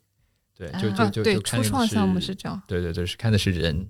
[0.57, 2.63] 对，就就就对初创项目是是这样。
[2.67, 3.89] 对对对，是看的是人，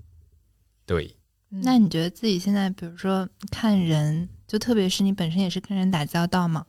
[0.87, 1.17] 对。
[1.49, 6.67] 那你觉得自己现在，比如说看人，就特别是你本身也是跟人打交道嘛，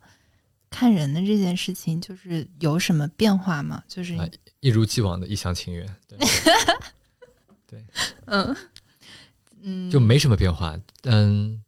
[0.70, 3.82] 看人的这件事情，就是有什么变化吗？
[3.88, 4.28] 就是你啊
[4.60, 5.84] 一如既往的一厢情愿，
[7.66, 7.84] 对，
[8.26, 8.56] 嗯
[9.62, 10.78] 嗯，就没什么变化。
[11.02, 11.64] 嗯，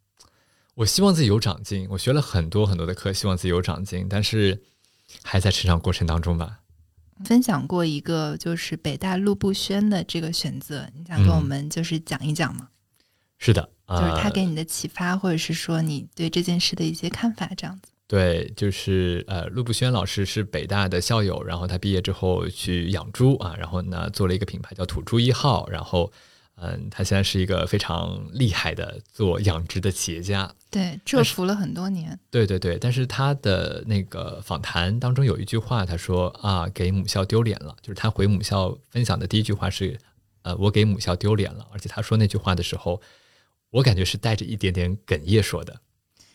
[0.75, 4.63] 我希望自己有长进，我学了很多很多的课，希望自己有长进，但是
[5.25, 6.61] 还在成长过程当中吧。
[7.25, 12.69] 分享过一个就是北大陆步轩的这个选择，你想跟我嗯们就是讲一讲吗？
[13.39, 17.93] 是的，就是他呃给你的启发，或者是说你对这件事的一些看法，这样子。
[18.07, 26.11] 对，就是呃，陆步轩老师是北大的校友，然后他毕业之后去养猪啊，然后呢做了一个品牌叫土猪一号，然后
[26.61, 30.53] 嗯，他现在是一个非常厉害的做养殖的企业家。
[30.71, 32.19] 对，蛰伏了很多年。
[32.31, 39.99] 对对对，但是他的那个访谈当中有一句话，他说啊，给母校丢脸了，就是他回母校分享的第一句话是，
[40.43, 43.01] 呃，我给母校丢脸了，而且他说那句话的时候，
[43.71, 45.81] 我感觉是带着一点点哽咽说的。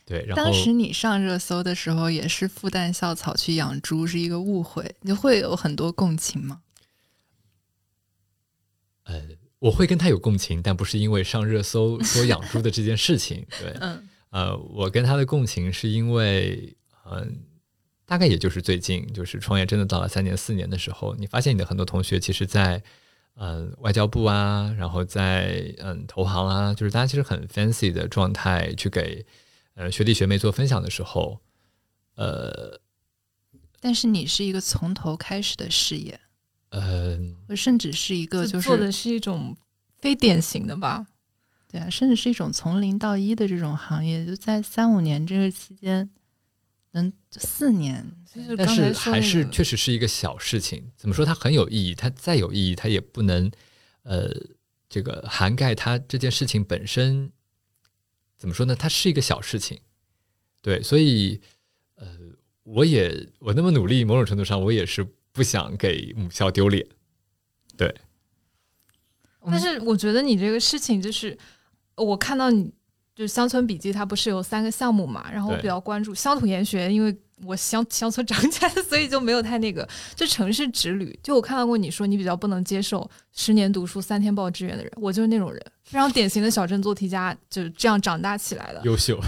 [0.06, 6.62] 对，然后当时你上热搜的时候，也是复旦校草去养猪是一个误会，你会有很多共情吗？
[9.04, 9.22] 呃，
[9.64, 13.46] 我会跟他有共情，但不是因为上热搜说养猪的这件事情。
[13.62, 16.76] 对，嗯呃，我跟他的共情是因为，
[17.10, 17.40] 嗯、
[18.06, 22.84] 大概也就是最近，就是创业真的到了三年四年的时候，你发现你的很多同学其实在，
[23.36, 29.26] 嗯、外交部啊，然后在嗯投行啊，就是大家其实很 fancy 的状态去给
[29.76, 31.40] 呃学弟学妹做分享的时候，
[32.16, 32.78] 呃
[33.80, 36.20] 但是你是一个从头开始的事业，
[36.74, 39.56] 呃，甚至是一个就是做的是一种
[40.00, 41.06] 非典型的吧？
[41.70, 46.10] 对啊，甚至是一种从零到一的这种行业，就在三五年这个期间，
[46.92, 50.92] 能四年，就是但是还是确实是一个小事情。
[50.98, 51.94] 怎么说它很有意义？
[51.94, 53.52] 它再有意义，它也不能
[54.02, 54.32] 呃
[54.90, 57.32] 这个涵盖它这件事情本身。
[58.36, 58.76] 怎么说呢？
[58.76, 59.80] 它是一个小事情，
[60.62, 61.40] 对，所以
[61.96, 62.08] 呃，
[62.64, 66.86] 我也我那么努力，某种程度上我也是不想给母校丢脸。
[67.76, 67.94] 对，
[69.46, 71.38] 但是我觉得你这个事情就是，
[71.96, 72.72] 我看到你
[73.16, 79.88] 就是乡村笔记，它不是有三个项目嘛，然后我比较关注乡土研学，因为我乡乡村长起来，所以就没有太那个。
[80.16, 88.82] 就城市之旅，就我看到过你说你比较不能接受十年读书三天报志愿的人，我就是那种人， 非常典型的小镇做题家，就是这样长大起来的。
[88.86, 89.20] 优秀，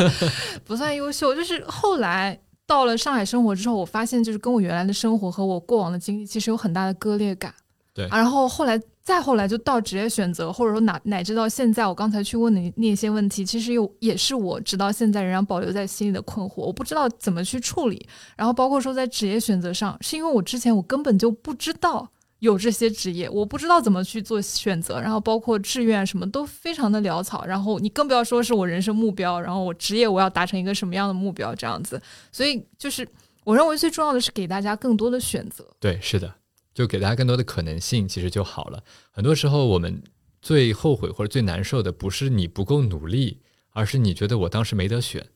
[0.64, 7.54] 不算优秀，就是后来到了上海生活之后，我发现就是跟我原来的生活和我过往的经历其实有很大的割裂感。
[7.94, 18.06] 对啊然后后来再后来就到职业选择，或者说哪乃至到现在，我刚才去问的那些问题，其实又也是我直到现在仍然保留在心里的困惑，我不知道怎么去处理。
[18.36, 22.06] 然后包括说在职业选择上，是因为我之前我根本就不知道。
[22.40, 33.08] 有这些职业，我不知道怎么去做选择，然后包括志愿什么都非常的潦草，然后你更不要说是我人生目标，然后我职业我要达成一个什么样的目标这样子，所以就是
[33.44, 35.66] 我认为最重要的是给大家更多的选择。
[35.80, 36.34] 对，是的，
[36.74, 38.82] 就给大家更多的可能性，其实就好了。
[39.10, 40.02] 很多时候，我们
[40.42, 45.26] 最后悔或者最难受的，不是你不够努力，而是你觉得我当时没得选，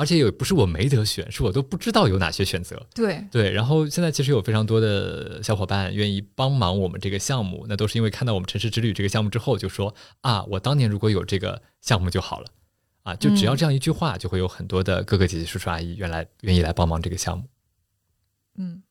[0.00, 2.80] 而且也不是我没得选，是我都不知道有哪些选择。
[2.94, 12.46] 对，对，然后现在其实有非常多的小伙伴愿意帮忙我们这个项目，那都是因为看到我们城市之旅这个项目之后，就说啊，我当年如果有这个项目就好了。
[13.02, 17.44] 啊，就只要嗯这样一句话，就会有很多的哥哥姐姐、叔叔阿姨原来愿意来帮忙这个项目。
[18.58, 18.82] 嗯，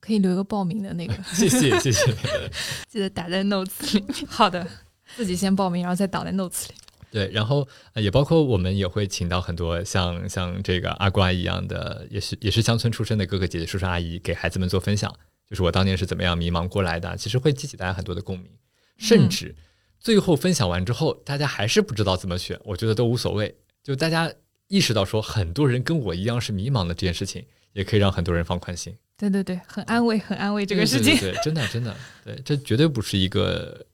[0.00, 1.14] 可以留一个报名的那个。
[1.32, 2.14] 谢谢，谢谢。
[2.86, 4.04] 记得打在 notes 里。
[4.28, 4.68] 好的，
[5.16, 6.74] 自己先报名，然后再打在 notes 里。
[7.14, 15.14] 对，然后呃也包括我们也会请到很多像像这个阿瓜一样的，也是也是乡村出身的哥哥姐姐、叔叔阿姨，给孩子们做分享，
[15.48, 18.50] 就是我当年是怎么样迷茫过来的，其实会激起大家很多的共鸣，
[18.98, 19.54] 甚至
[20.00, 23.54] 最后分享完之后，大家还是不知道怎么选，我觉得都无所谓，
[23.84, 24.28] 就大家
[24.66, 28.92] 意识到说很多人跟我一样是迷茫的这件事情，也可以让很多人放宽心。
[29.16, 31.16] 对对对，很安慰，很安慰这个事情。
[31.16, 33.86] 对对对，真的真的，对，这绝对不是一个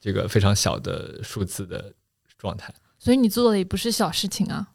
[0.00, 1.94] 这个非常小的数字的
[2.40, 2.74] 状态。
[2.98, 4.72] 所以你做的也不是小事情啊。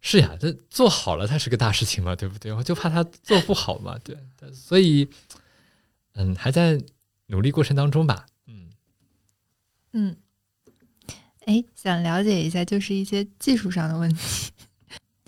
[0.00, 2.52] 是呀，这做好了，它是个大事情嘛，对不对？
[2.54, 4.16] 我就怕他做不好嘛，对，
[4.54, 5.06] 所以，
[6.14, 6.82] 嗯，还在
[7.26, 8.70] 努力过程当中吧，嗯
[9.92, 10.16] 嗯，
[11.44, 14.50] 哎，想了解一下，就是一些技术上的问题。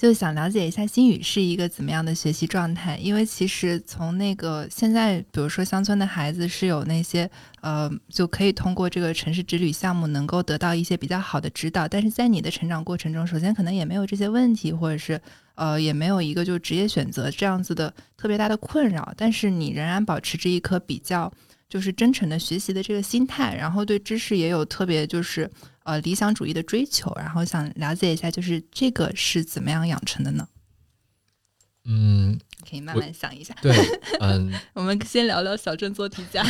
[0.03, 7.31] 就想了解一下心宇是一个怎么样的学习状态，因为其实从那个现在，比如说乡村的孩子是有那些
[7.61, 15.21] 呃，就可以通过这个城市之旅项目能够得到一些比较好的指导，但是在你的成长过程中，首先可能也没有这些问题，或者是
[15.55, 21.33] 呃也没有一个就职业选择这样子的特别大的困扰，但是你仍然保持着一颗比较
[21.69, 25.49] 就是真诚的学习的这个心态，然后对知识也有特别就是。
[25.85, 30.49] 呃，理想主义的追求，然后想了解一下，就是这个是怎么样养成的呢？
[31.85, 33.55] 嗯，可以慢慢想一下。
[33.61, 33.75] 对，
[34.21, 36.45] 嗯，我们先聊聊小镇做题家，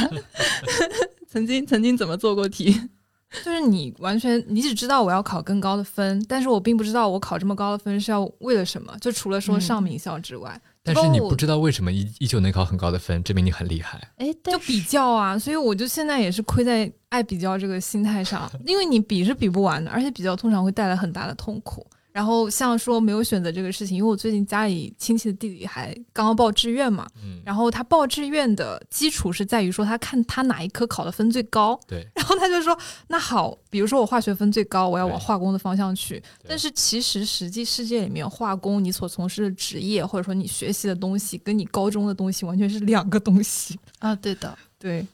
[1.26, 2.72] 曾经曾经怎么做过题？
[3.42, 10.60] 就是你完全你只知道我要考更高的分，但是我并不知道我考这么高的分是要为了什么，就除了说上名校之外。
[10.84, 14.00] 但是你不知道为什么依依旧能考很高的分，证明你很厉害。
[14.16, 21.86] 哎，就比较啊，所以我就现在也是亏在爱比较这个心态上，因为你比是比不完的，而且比较通常会带来很大的痛苦。
[22.12, 32.76] 然后像说没有选择这个事情，因为我最近家里亲戚的弟弟还刚刚报志愿嘛，嗯，然后他报志愿的基础是在于说他看他哪一科考的分最高，对，然后他就说
[33.08, 43.78] 那好，比如说我化学分最高，我要往化工的方向去，但是其实实际世界里面化工你所从事的职业或者说你学习的东西跟你高中的东西完全是两个东西。
[43.98, 45.06] 啊，对的，对。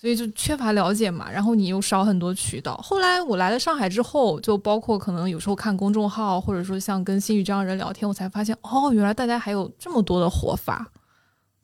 [0.00, 2.74] 所以就缺乏了解嘛，然后你又少很多渠道。
[2.78, 10.90] 后来我来了上海之后，就包括可能有时候看公众号，或者说像跟新宇这样人聊天，我才发现哦，原来大家还有这么多的活法。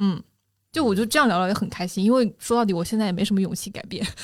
[0.00, 0.22] 嗯，
[0.70, 4.06] 就我就这样聊聊也很开心，因为说到底我现在也没什么勇气改变。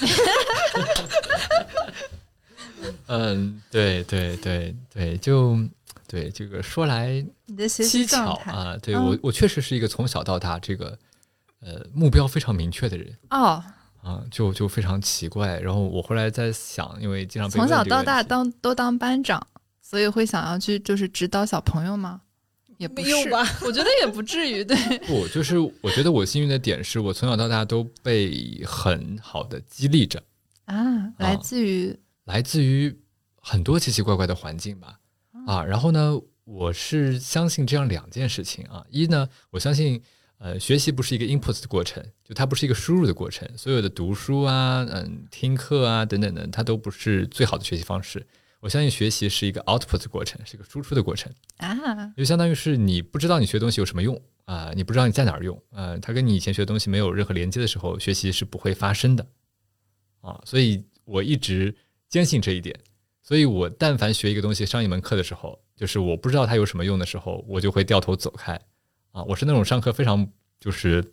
[3.07, 5.57] 嗯，对对对对，就
[6.07, 7.25] 对这个说来
[7.57, 10.99] 蹊跷啊，对我我确实是一个从小到大这个
[11.63, 13.65] 呃目标非常明确的人哦。
[14.03, 15.61] 啊，就就非常奇怪。
[15.61, 19.41] 然后我后来在想，因为经常从小到大当都当班长，
[19.81, 22.21] 所以会想要去就是指导小朋友吗？
[22.79, 24.65] 也不用吧，我觉得也不至于。
[24.65, 24.77] 对，
[25.07, 30.21] 不就是我觉得我幸运的点是我从小到大都被很好的激励着
[30.65, 32.93] 啊，来自于来自于
[33.41, 34.99] 很多奇奇怪怪的环境吧。
[35.47, 40.03] 啊，然后呢，我是相信这样两件事情啊，一呢，我相信。
[40.43, 43.49] 呃，学习不是一个 input 的过程，就它不是一个输入的过程。
[43.57, 48.27] 所有的读书啊，嗯，听课啊等等的，它都不是最好的学习方式。
[48.59, 52.13] 我相信学习是一个 output 的过程，是一个输出的过程啊。
[52.17, 59.25] 就相当于是你不知道你学东西有什么用啊，你不知道你在哪儿用啊，它跟你以前学的东西没有任何连接的时候，学习是不会发生的
[60.23, 60.43] 啊。
[60.45, 61.73] 所以我一直
[62.09, 62.77] 坚信这一点。
[63.23, 68.61] 所以我但凡学一个东西上一门课的时候，就是我不知道它有什么用的时候，我就会掉头走开。
[69.13, 70.27] 啊，我是那种上课非常
[70.59, 71.05] 就是，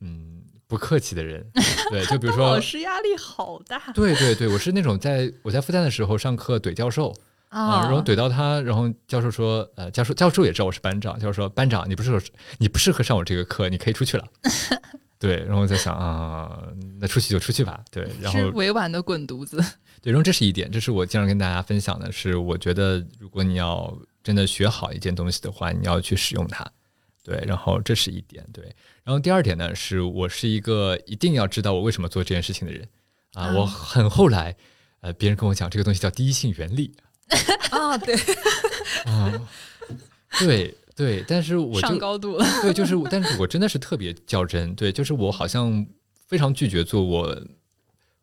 [0.00, 1.50] 嗯，不客气的人。
[1.90, 3.80] 对，就比如说 老师压力好大。
[3.94, 7.14] 对对对，我是那种在我在复旦的时候上课怼教授
[7.48, 12.20] 啊，然后怼到他，然后教授说，呃，教授教授也知道我是班长，教授说班长你不适合
[12.58, 14.24] 你不适合上我这个课，你可以出去了。
[15.18, 16.62] 对，然后我在想啊，
[17.00, 17.80] 那出去就出去吧。
[17.90, 19.56] 对，然后委婉的滚犊子。
[20.00, 26.64] 对，然后这是一点，这是我经常跟大家分享的，是我觉得如果你要真的学好一件东西的话，你要去使用它。
[27.28, 28.64] 对，然后这是一点，对，
[29.04, 32.88] 然后第二点呢，是我是一个一定要知道我为什么做这件事情的人。
[33.34, 34.56] 啊，我很后来，
[35.00, 36.96] 呃，别人跟我讲这个东西叫第一性原理，
[37.70, 38.14] 啊，对，
[39.04, 39.48] 啊，
[40.40, 45.86] 对对，但是我上高度了，对，就是，但是我真的是特别较真，对，就是我好像
[46.26, 47.38] 非常拒绝做我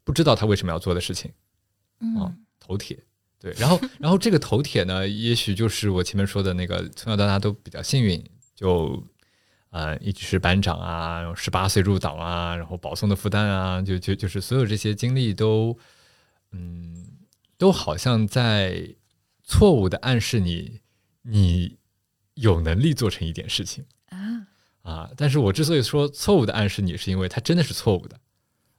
[0.03, 1.32] 不知道他为什么要做的事情，
[2.20, 2.97] 啊，头铁，
[3.39, 8.22] 对，然后，然后这个头铁呢，也许就是我前面说的那个从小到大都比较幸运。
[8.56, 9.03] 就，
[9.72, 15.78] 呃，一直是班长啊，十八岁入党啊，然后保送的复旦啊，就就就是所有这些经历都，
[16.51, 17.06] 嗯，
[17.58, 18.95] 都好像在
[19.43, 20.80] 错误的暗示你，
[21.24, 21.78] 你
[22.36, 24.47] 有能力做成一点事情啊
[24.84, 25.12] 啊！
[25.18, 28.18] 但是我之所以说错误的暗示你，是因为它真的是错误的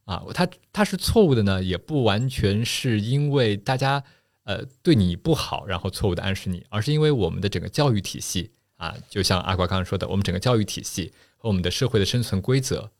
[0.06, 0.24] 啊！
[0.32, 4.02] 它它是错误的呢，也不完全是因为大家
[4.44, 8.52] 呃对你不好，然后错误的暗示你，而是因为我们的整个教育体系。
[8.76, 12.90] 啊，就像阿瓜刚刚说的，我们整个教育体系和我们的社会的生存规则，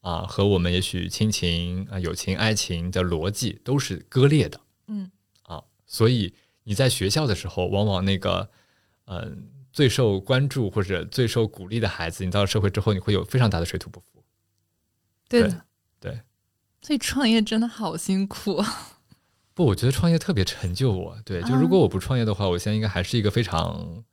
[0.00, 4.60] 啊，和我们也许亲情啊、友情、爱情的逻辑都是割裂的。
[4.86, 5.10] 嗯，
[5.44, 8.50] 啊，所以你在学校的时候，往往那个
[9.06, 14.22] 嗯最受关注或者最受鼓励的孩子，你到了社会之后，你会有非常大的水土不服。
[15.28, 15.64] 对的，
[16.00, 16.20] 对。
[16.82, 18.62] 所以创业真的好辛苦。
[19.54, 21.18] 不，我觉得创业特别成就我。
[21.24, 24.04] 对，就如果我不创业的话，我现在应该还是一个非常，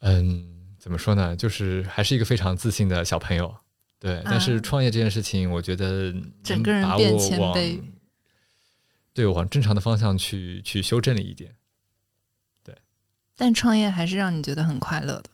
[0.00, 0.46] 嗯，
[0.78, 1.34] 怎么说呢？
[1.36, 3.54] 就是还是一个非常自信的小朋友。
[3.98, 7.80] 对，但是创业这件事情，我觉得整个人变谦卑，
[9.14, 11.54] 对，往正常的方向去去修正了一点。
[12.62, 12.76] 对，
[13.36, 15.30] 但创业还是让你觉得很快乐的。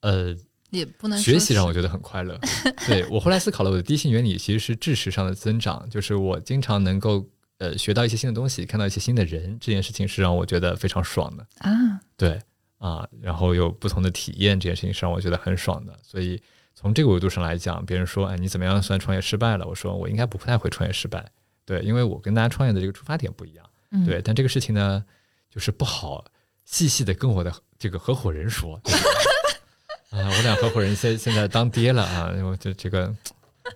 [0.00, 0.36] 呃，
[0.70, 2.38] 也不能学习让我觉得很快乐。
[2.86, 7.28] 对我后来思考了，我的第一性原理其实是知识上的增长，就是我经常能够。
[7.58, 12.00] 呃，学到一些新的东西，看到一些新的人，这件事情是让我觉得非常爽的啊。
[12.16, 12.42] 对
[12.78, 15.98] 啊，然后有不同的体验，这件事情是让我觉得很爽的。
[16.02, 16.40] 所以
[16.74, 19.66] 从这个维度上来讲，别人说，哎，你怎么样算创业失败了？
[19.66, 21.24] 我说我应该不太会创业失败。
[21.64, 23.64] 对，因为我跟大家创业的这个出发点不一样。
[24.06, 25.04] 对，但这个事情呢，
[25.50, 26.24] 就是不好
[26.64, 28.80] 细细的跟我的这个合伙人说。
[30.10, 33.14] 啊，我俩合伙人现现在当爹了啊，我这这个。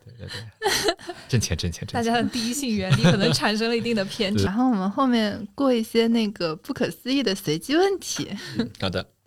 [0.04, 1.92] 对对对，挣钱挣钱挣钱。
[1.94, 4.44] 大家的第一性原理可能产生了一定的偏差。
[4.46, 8.28] 然后我们后面过一些那个不可思议的随机问题。
[8.80, 9.06] 好的。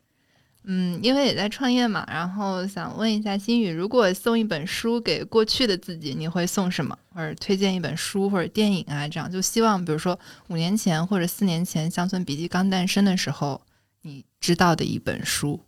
[0.63, 6.95] 嗯，因为也在创业嘛，然后想问一下心宇，如果送一本书给过去的自己，你会送什么？
[7.15, 9.07] 或者推荐一本书或者电影啊？
[9.07, 13.59] 这样就希望，比如说五年前或者四年前《乡村笔记》刚诞生的时候，
[14.03, 15.65] 你知道的一本书，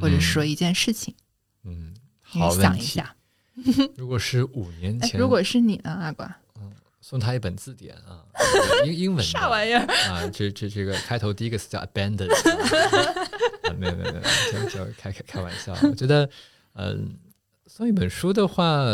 [0.00, 1.14] 或者说一件事情。
[1.62, 3.14] 嗯，好想一下。
[3.96, 6.26] 如果是五年前，如果是你呢，阿瓜？
[6.60, 8.24] 嗯，送他一本字典啊，
[8.84, 9.80] 英英文啥玩意儿
[10.10, 10.26] 啊？
[10.32, 12.28] 这这这个开头第一个词叫 abandon，
[13.78, 15.72] 没有没有没有，就就开开开玩笑。
[15.88, 16.28] 我觉得，
[16.74, 17.16] 嗯，
[17.66, 18.84] 送一本书的话，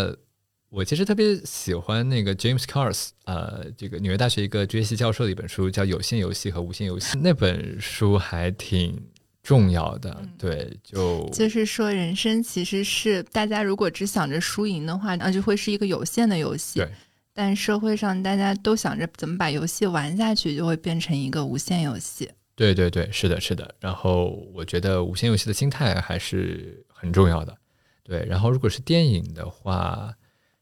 [0.71, 9.01] 我其实特别喜欢那个 James Cars，呃，这个纽约大学一个职业系教授的一本书，叫《有限游戏和无限游戏》，那本书还挺。
[9.45, 16.81] 重要的对，就就是说，人生其实是大家如果只想着输赢的话，那就会是一个有限的游戏。
[16.81, 16.89] 对，
[17.35, 22.31] 但社会上大家都想着怎么把游戏玩下去，就会变成一个无限游戏。
[22.57, 23.75] 对对对，是的，是的。
[23.81, 27.55] 然后我觉得无限游戏的心态还是很重要的。
[28.03, 30.11] 对，然后如果是电影的话，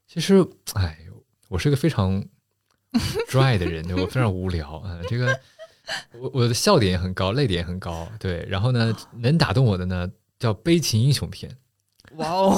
[0.07, 0.97] 其实，哎，
[1.47, 2.21] 我是一个非常
[3.31, 5.39] dry 的人，我非常无聊啊，这个。
[6.19, 8.45] 我我的笑点也很高，泪点也很高，对。
[8.49, 10.09] 然后呢，能打动我的呢，
[10.39, 11.51] 叫悲情英雄片。
[12.17, 12.57] 哇哦，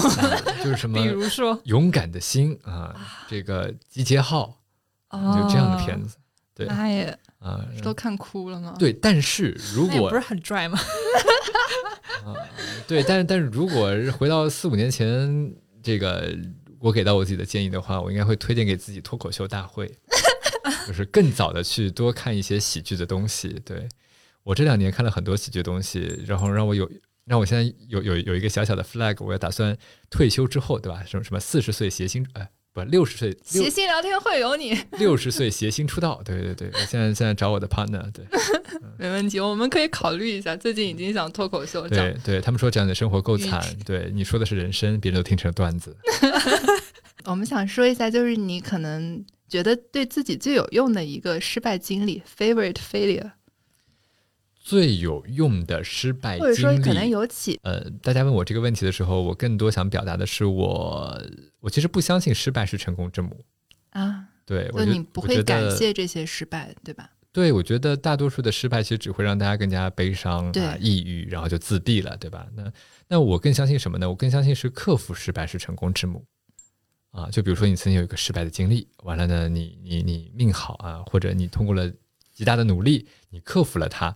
[0.64, 2.94] 就是什 么，比如说勇敢的心啊，
[3.30, 4.62] 这个集结号，
[5.12, 6.18] 就这样的片子。
[6.54, 8.76] 对，妈耶，啊，都看哭了吗？
[8.78, 10.78] 对，但是如果不是很拽吗？
[12.26, 12.36] 啊，
[12.88, 16.36] 对，但是但是如果回到四五年前，这个
[16.80, 19.90] 我给到我自己的建议的话，我应该会推荐给自己脱口秀大会。
[20.88, 23.62] 就是更早的去多看一些喜剧的东西。
[23.66, 23.88] 对
[24.44, 26.90] 我这两年看了很多喜剧东西，然后让我有
[27.26, 29.76] 让我现在有有有一个小小的 flag，我要打算
[30.10, 31.04] 退休之后，对吧？
[31.06, 34.78] 什么什么四十岁谐星，哎，不，六十岁谐星聊天会有你。
[35.00, 38.24] 六十岁谐星出道，对对对，我现在现在找我的 partner，对，
[39.00, 40.56] 没问题，我们可以考虑一下。
[40.56, 45.98] 最近已经想脱口秀，对对，他们说这样的生活够惨，对你说的是人生，别人都听成段子。
[47.26, 49.26] 我们想说一下，就是你可能。
[49.56, 53.32] 觉得对自己最有用的一个失败经历，favorite failure，
[54.60, 57.58] 最有用的失败或者说可能有起。
[57.64, 61.22] 呃，大家问我这个问题的时候，我更多想表达的是，我
[61.62, 63.46] 我其实不相信失败是成功之母
[63.92, 64.26] 啊。
[64.46, 67.12] 对，就你不会感谢这些失败，对吧？
[67.32, 72.46] 对，我觉得大多数的失败其实只会让大家更加悲伤啊、抑郁，然后就自闭了，对吧？
[72.58, 72.74] 那
[73.08, 74.10] 那我更相信什么呢？
[74.10, 76.26] 我更相信是克服失败是成功之母。
[77.16, 81.90] 啊，就比如说你曾经有一个失败的经历，完了呢，你你你命好啊，或者你通过了
[82.34, 84.08] 极大的努力，你克服了它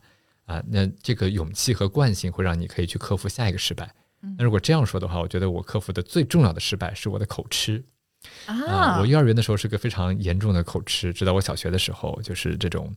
[0.43, 3.89] 啊，那这个勇气和惯性会让你可以去克服下一个失败。
[4.37, 7.81] 那如果这样说的话，我觉得我克服的最重要的失败是我的口吃
[8.45, 8.99] 啊。
[8.99, 12.93] 我幼儿园的时候是个非常严重的口吃，直到我小学的时候，就是这种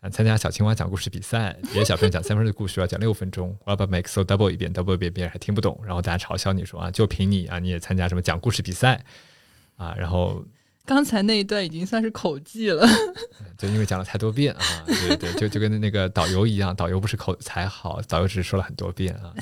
[0.00, 9.04] 啊，参加小青蛙讲故事比赛，别的小朋友讲三分钟的故事要讲六分钟，我要把 make so double 一遍，double 一遍别人还听不懂，然后大家嘲笑你说啊，就凭你啊，你也参加什么讲故事比赛。
[9.76, 10.44] 啊，然后
[10.84, 12.86] 刚才那一段已经算是口技了，
[13.58, 19.32] 就因为讲了太多遍啊，对对，就就跟那个导游一样，导游不是口才好，导游只是说了很多遍啊。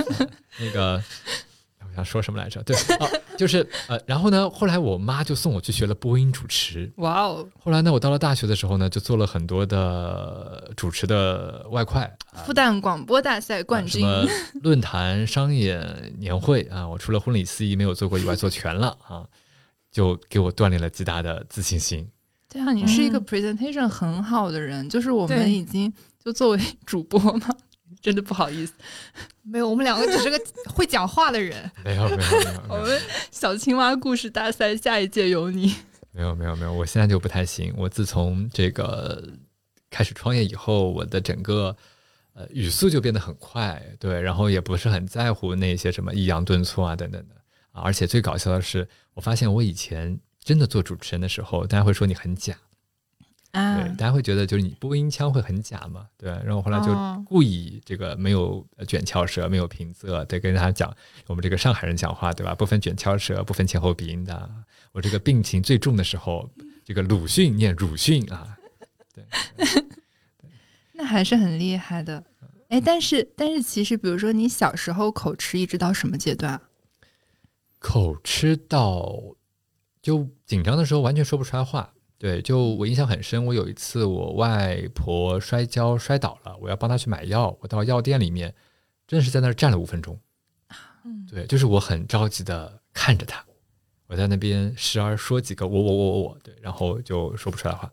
[0.58, 1.02] 那个
[1.88, 2.62] 我想说什么来着？
[2.62, 2.76] 对，
[3.36, 6.88] 就是呃，然后呢，后来我妈就送我去学了播音主持。
[6.96, 7.48] 哇哦！
[7.58, 14.06] 后来呢，我到了大学的时候呢，就做了很多的主持的外快，复旦广播大赛冠军，
[14.62, 19.26] 论坛、商演年会啊，我除了婚礼司仪没有做过以外，做全了啊。
[19.90, 22.08] 就给我锻炼了极大的自信心。
[22.48, 25.92] 对啊，你是一个 presentation 很好的人，就是我们已经
[26.24, 27.48] 就作为主播嘛，
[28.02, 28.72] 真的不好意思，
[29.42, 31.70] 没有，我们两个只是个会讲话的人。
[31.84, 32.74] 没有没有没有。
[32.74, 35.74] 我们小青蛙故事大赛下一届有你。
[36.12, 37.72] 没有没有没有，我现在就不太行。
[37.76, 39.22] 我自从这个
[39.88, 41.76] 开始创业以后，我的整个
[42.32, 47.36] 呃语速就变得很快，对，然后也不是很在乎那些什么抑扬顿挫啊等等的
[47.72, 47.82] 啊。
[47.82, 52.56] 而且最搞笑的是，我发现我以前真的做主持人的时候，大家会说你很假，
[53.52, 56.30] 啊对，，大家会觉得就是你播音腔会很假嘛，对。
[56.30, 60.94] 然后后来就哦故意这个没有呃卷翘舌，没有平仄，对，跟大家讲
[61.26, 62.54] 我们这个上海人讲话，对吧？
[62.54, 64.50] 不分卷翘舌，不分前后鼻音的。
[64.92, 66.50] 我这个病情最重的时候，
[66.84, 68.56] 这个鲁迅念鲁迅啊，
[69.14, 69.24] 对
[70.94, 72.24] 那还是很厉害的。
[72.68, 76.62] 哎，但是但是其实，比如说你小时候口吃一直到什么阶段啊？
[77.80, 79.12] 口吃到
[80.00, 81.92] 就紧张的时候完全说不出来话。
[82.16, 88.54] 对，就我印象很深，我有一次我外婆摔跤摔倒了，我要帮她去买药，我到药店里面，
[89.08, 90.20] 真的是在那儿站了五分钟。
[91.02, 93.42] 嗯对，就是我很着急的看着她，
[94.06, 97.90] 我在那边时而说几个我我我我我，对，然后就说不出来话。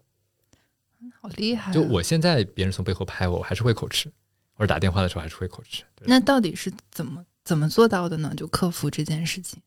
[1.22, 1.74] 好厉害啊！
[1.74, 4.12] 就我现在别人从背后拍我，我还是会口吃，
[4.54, 5.84] 或者打电话的时候还是会口吃。
[6.02, 8.34] 那到底是怎么怎么做到的呢？
[8.36, 9.62] 就克服这件事情，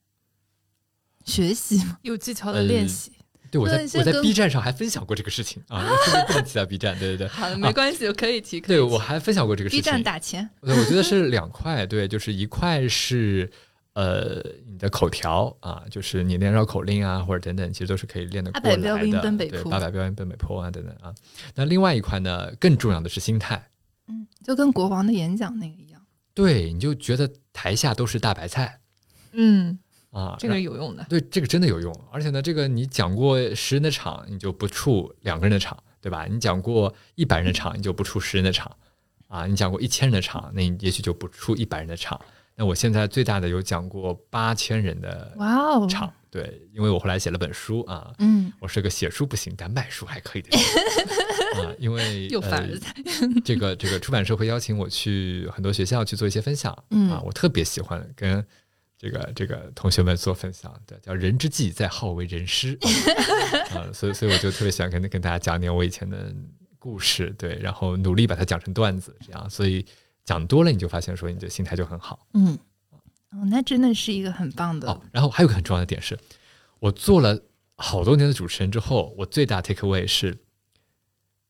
[1.25, 1.97] 学习嘛。
[2.03, 3.11] 有技巧的练习。
[3.51, 6.97] 对，我在我在 B 站上还分享过这个事情啊，是不是不能提到 B 站？
[6.97, 7.27] 对对对。
[7.27, 8.61] 好的，没关系，我可以提。
[8.61, 9.85] 对，我还分享过这个事情 B。
[9.85, 13.51] 站打钱，对，我觉得是两块，对，就是一块是
[13.91, 18.81] 呃你的口条啊，就是你练绕口令啊，或者等等，其实都是可以练得八过来的。
[18.83, 21.13] 百标兵奔北对，坡八百标兵奔北坡啊，等等啊。
[21.53, 23.61] 那另外一块呢，更重要的是心态。
[24.07, 26.01] 嗯，就跟国王的演讲那个一样。
[26.33, 28.79] 对，你就觉得台下都是大白菜
[29.33, 29.77] 嗯，
[30.11, 31.05] 啊，这个有用的。
[31.09, 36.27] 对，这个真的有用，而且呢，这个你讲过十人的场，你就不出两个人的场，对吧？
[36.29, 38.71] 你讲过一百人的场，你就不出十人的场，
[39.27, 42.19] 啊，你讲过一千人的场，那你也许就不出一百人的场。
[42.55, 52.93] 那我现在最大的有讲过八千人的哇哦，场，对，因为我后来写了本书啊，嗯，我是个写书不行，但卖书还可以的人啊，因为 又反呃了才。
[53.45, 58.45] 这个这个出版社会邀请我去很多学校去做一些分享，嗯啊，我特别喜欢跟
[59.01, 62.77] 这个这个同学们做分享，对，叫人之计在好为人师
[63.73, 66.31] 啊，所以所以我就特别喜欢跟跟大家讲点我以前的
[66.77, 69.83] 故事，对，然后努力把它讲成段子，这样，所以
[70.23, 72.55] 讲多了你就发现说你的心态就很好嗯，
[73.31, 74.87] 哦，那真的是一个很棒的。
[74.87, 75.01] 哦。
[75.11, 76.15] 然后还有个很重要的点是，
[76.77, 77.41] 我做了
[77.77, 80.37] 好多年的主持人之后，我最大 take away 是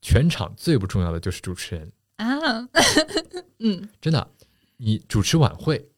[0.01, 1.91] 全场最不重要的就是主持人。
[2.15, 2.69] 啊，
[3.59, 4.25] 嗯，真的，
[4.77, 5.90] 你主持晚会，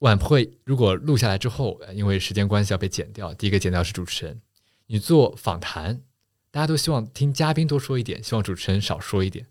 [0.00, 4.40] 晚会如果录下来之后，呃因为时间关系要被剪掉，第一个剪掉是主持人。
[4.86, 6.02] 你做访谈，
[6.50, 9.46] 大家都希望听嘉宾多说一点，希望主持人少说一点。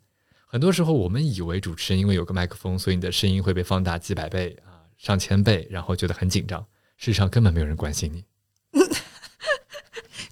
[0.45, 6.61] 很多时候，我们以为主持人因为有个麦克风，所以你的声音会被放大几百倍啊、上千倍，然后觉得很紧张。
[6.97, 8.23] 事实上，根本没有人关心你。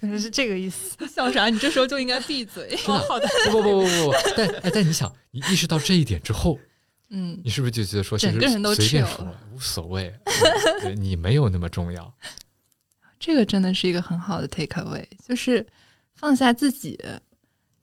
[0.00, 0.96] 原来是这个意思。
[1.08, 1.48] 笑啥？
[1.48, 2.76] 你这时候就应该闭嘴。
[2.76, 6.58] 好的，不不不不不不，但哎但你想，你意识到这一点之后，
[7.14, 10.14] 嗯，你是不是就觉得说，整个人都随便 chill 说了无所谓，
[10.96, 12.12] 你没有那么重要。
[13.20, 15.64] 这个真的是一个很好的 take away，就是
[16.14, 16.98] 放下自己，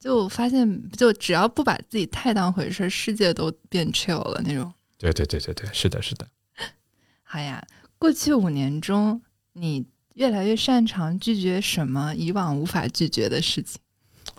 [0.00, 4.74] 就发现就只要不把自己太当回事儿，世界都变 chill 了那种。
[4.98, 6.26] 对对对对对，是的，是的。
[7.22, 7.64] 好呀，
[7.98, 9.22] 过去五年中，
[9.52, 13.80] 你越来越擅长拒绝什么以往无法拒绝的事情？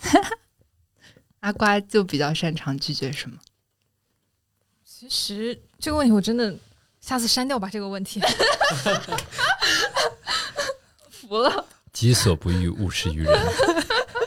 [1.40, 3.38] 阿瓜就比较擅长拒绝什么？
[5.08, 6.54] 其实这个问题我真的
[7.00, 7.68] 下次删掉吧。
[7.70, 8.20] 这个问题，
[11.10, 11.66] 服了。
[11.92, 13.38] 己所不欲，勿施于人。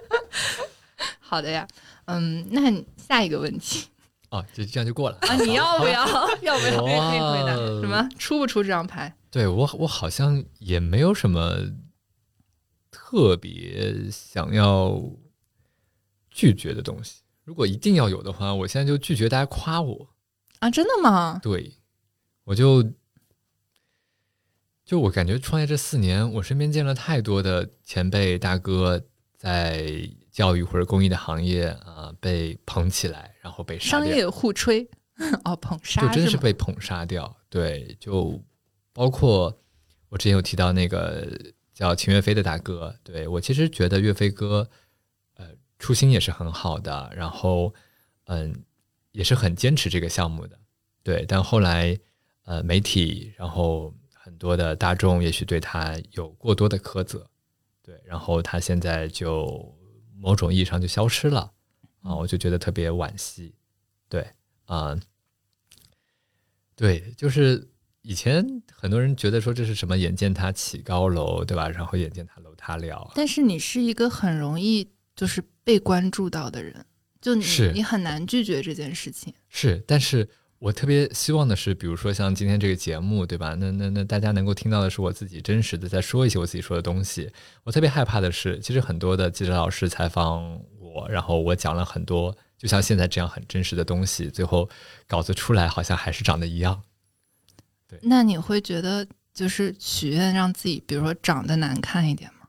[1.20, 1.68] 好的呀，
[2.06, 2.62] 嗯，那
[2.98, 3.88] 下一个问题
[4.30, 5.18] 啊，就这样就过了。
[5.22, 6.06] 啊，你要不要？
[6.42, 6.84] 要不要？
[6.84, 8.08] 哇可以回答什么？
[8.20, 9.16] 出不出这张牌？
[9.32, 11.58] 对我，我好像也没有什么
[12.92, 15.02] 特别想要
[16.30, 17.22] 拒绝的东西。
[17.44, 20.08] 如果一定要有的话，我现在就拒绝大家夸我。
[20.66, 21.40] 啊，真的吗？
[21.44, 21.76] 对，
[22.44, 22.84] 我就
[24.84, 29.00] 就我感觉创业这四年，我身边见了太多的前辈大哥
[29.38, 33.78] 在教育或者公益的行业啊、被捧起来，然后被。
[33.78, 34.90] 商业互吹，
[35.46, 37.38] 哦，捧杀就真的是被捧杀掉。
[37.48, 38.44] 对，就
[38.92, 39.56] 包括
[40.10, 41.28] 我之前有提到那个
[41.76, 44.68] 叫秦岳飞的大哥，对我其实觉得岳飞哥，
[45.36, 47.72] 呃，初心也是很好的，然后
[48.26, 48.64] 嗯，
[49.16, 50.60] 也是很坚持这个项目的，
[51.02, 51.26] 对。
[51.28, 51.98] 但后来
[52.44, 57.26] 呃，媒体然后很多的大众也许对他有过多的苛责，
[57.82, 59.74] 对，然后他现在就
[60.18, 61.52] 某种意义上就消失了
[62.02, 63.56] 啊，我就觉得特别惋惜，
[64.10, 64.28] 对
[64.66, 65.00] 啊。
[66.76, 67.70] 对，就是
[68.02, 71.70] 以前很多人觉得说这是什么“眼见他起高楼”，对吧？
[71.70, 73.12] 然后“眼见他楼塌了”。
[73.16, 76.86] 但是你是一个很容易就是被关注到的人，
[77.26, 79.34] 就你是你很难拒绝这件事情。
[79.50, 83.56] 是，但是我特别希望的是，比如说像今天这个节目，对吧？
[83.56, 87.32] 那那那大家能够听到的是我自己真实的在说一些我自己说的东西。
[87.64, 94.70] 我特别害怕的是，其实很多的记者老师采访我，然后我讲了很多，就像现在这样很真实的东西，最后
[95.08, 96.84] 稿子出来好像还是长得一样。
[97.88, 102.48] 对那你会觉得就是许愿让自己，比如说长得难看一点吗？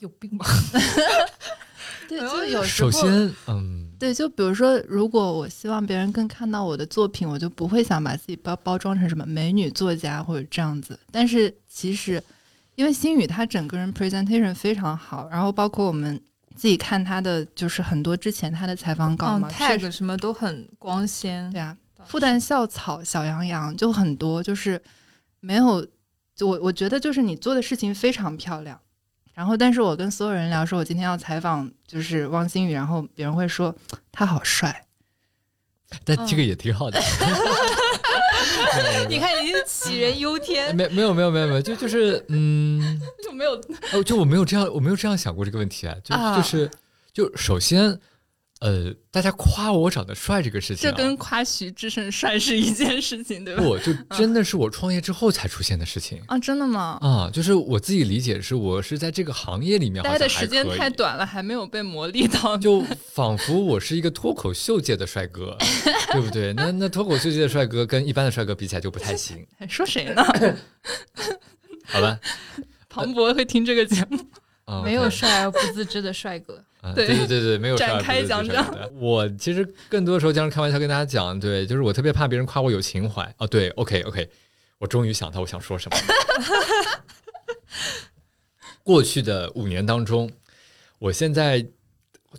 [0.00, 0.44] 有病吧？
[2.10, 10.98] 对，就有时候首先，嗯，对，就比如说，如果我希望别人更看到我的作品，我就不会想把自己包包装成什么美女作家或者这样子。
[11.12, 12.20] 但是其实，
[12.74, 16.20] 因为星宇他整个人 presentation 非常好，然后包括我们
[16.56, 21.60] 自己看他的，就是很多之前他的采访稿嗯嘛、，tag 什么都很光鲜对。
[21.60, 24.82] 啊，复旦校草、小杨洋就很多，就是
[25.38, 25.86] 没有，
[26.34, 28.80] 就我我觉得就是你做的事情非常漂亮。
[29.34, 33.74] 然后，但是我跟所有人聊说，我今天要采访就是汪星宇，然后别人会说
[34.12, 34.84] 他好帅，
[36.04, 37.00] 但这个也挺好的。
[39.08, 43.52] 你看，你是杞人忧天，没没有没有没有没有，就就是嗯，就没有
[43.92, 46.36] 哦，就我没有这样，我没有这样想过这个问题啊，就啊。
[46.36, 46.70] 就是
[47.12, 47.98] 就首先，
[48.60, 53.62] 呃，大家夸我长得帅这个事情、啊，这跟夸徐志胜帅是一件事情，对吧？
[53.62, 56.98] 不就真的是我创业之后才出现的事情啊，真的吗？
[57.00, 62.54] 啊，就是我自己理解是我是在这个行业里面待的时间太短了，还没有被磨砺到。
[62.58, 62.82] 就
[63.14, 65.56] 仿佛我是一个脱口秀界的帅哥，
[66.12, 66.52] 对不对？
[66.52, 70.22] 那那脱口秀界的帅哥跟一般的帅哥比起来就不太行，说谁呢？
[71.88, 72.20] 好吧？
[72.90, 74.18] 庞博会听这个节目。
[74.70, 76.62] 啊， 没有帅而不自知的帅哥。
[76.80, 83.34] 啊，对对对对对，没有展开讲讲我其实更多的时候经常开玩笑跟大家讲，对，就是我特别怕别人夸我有情怀。
[83.38, 84.30] 哦，对，OK OK，
[84.78, 87.04] 我终于想到我想说什么了。
[88.82, 90.30] 过去的五年当中，
[90.98, 91.66] 我现在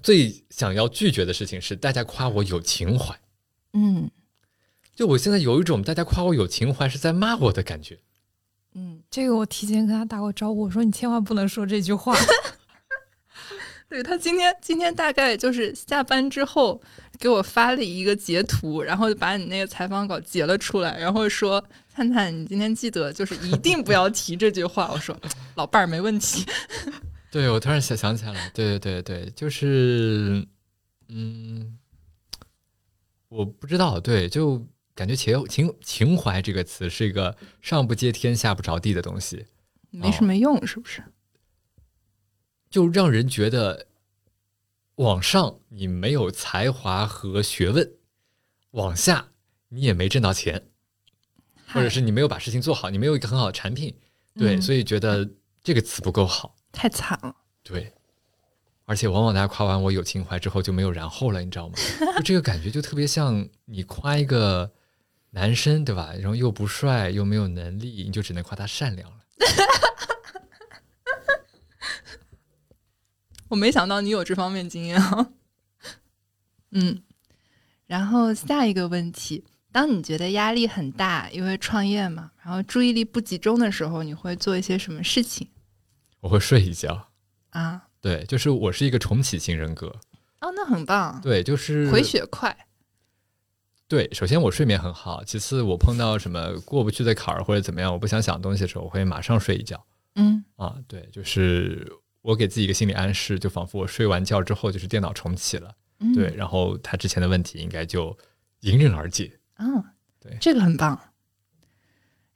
[0.01, 3.15] 最想要拒绝的事情是大家夸我有情怀。
[3.73, 4.09] 嗯
[4.95, 7.99] 就我现在有一种大家夸我有情怀是在骂我的感觉。
[8.73, 12.15] 嗯，这个我提前跟他打过招呼，我说你千万不能说这句话。
[13.89, 16.81] 对他今天今天大概就是下班之后
[17.19, 21.61] 给我发了一个截图，然后就把你那个采访稿截了出来，然后说
[21.93, 24.89] 灿灿，你今天记得就是一定不要提这句话。
[24.93, 25.13] 我说
[25.55, 26.45] 老伴儿没问题。
[27.29, 30.47] 对，我突然想想起来了，对对对对，就是，
[31.09, 31.77] 嗯，
[33.27, 34.65] 我不知道，对，就
[35.01, 39.47] 感觉情情情怀这个词是一个上不接天下不着地的东西，
[39.89, 41.03] 没什么用，是不是？
[42.69, 43.87] 就让人觉得
[44.97, 47.93] 往上你没有才华和学问，
[48.69, 49.31] 往下
[49.69, 50.67] 你也没挣到钱，
[51.69, 53.91] 或者是你没有把事情做好，你没有一个很好的产品，
[54.35, 55.27] 对，嗯所以觉得
[55.63, 56.55] 这个词不够好。
[56.71, 57.35] 太惨了。
[57.63, 57.91] 对，
[58.85, 61.73] 而且往往大家夸完我有情怀之后就没有然后了，你知道吗？
[62.17, 64.71] 就这个感觉就特别像你夸一个
[65.31, 66.13] 男生，对吧？
[66.13, 69.17] 然后又不帅又没有能力，你就只能夸他善良了。
[73.49, 75.31] 我没想到你有这方面经验啊。
[76.71, 77.03] 嗯，
[77.87, 85.49] 然后下一个问题，当你觉得压力很大，因为创业嘛，然后注意力不集中的时候，你会做一些什么事情
[86.21, 87.09] 我会睡一觉，
[87.49, 87.87] 啊？
[87.99, 89.87] 对，就是我是一个重启型人格，
[90.39, 92.55] 哦，那很棒，对，就是回血快。
[93.91, 99.85] 对，首先我睡眠很好，其次我碰到什么过不去的坎儿或者怎么样，我不想想东西的时候，我会马上睡一觉
[100.15, 100.77] 嗯啊。
[100.87, 108.17] 对，就是我给自己一个心理暗示，就仿佛我睡完觉之后就是电脑重启了，嗯，对，然后他之前的问题应该就
[108.61, 109.37] 迎刃而解。
[109.57, 109.83] 嗯，
[110.21, 110.97] 对这个很棒。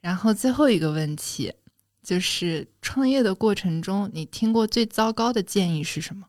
[0.01, 1.53] 然后最后一个问题
[2.03, 6.28] 就是，创业的过程中，你听过最糟糕的建议是什么？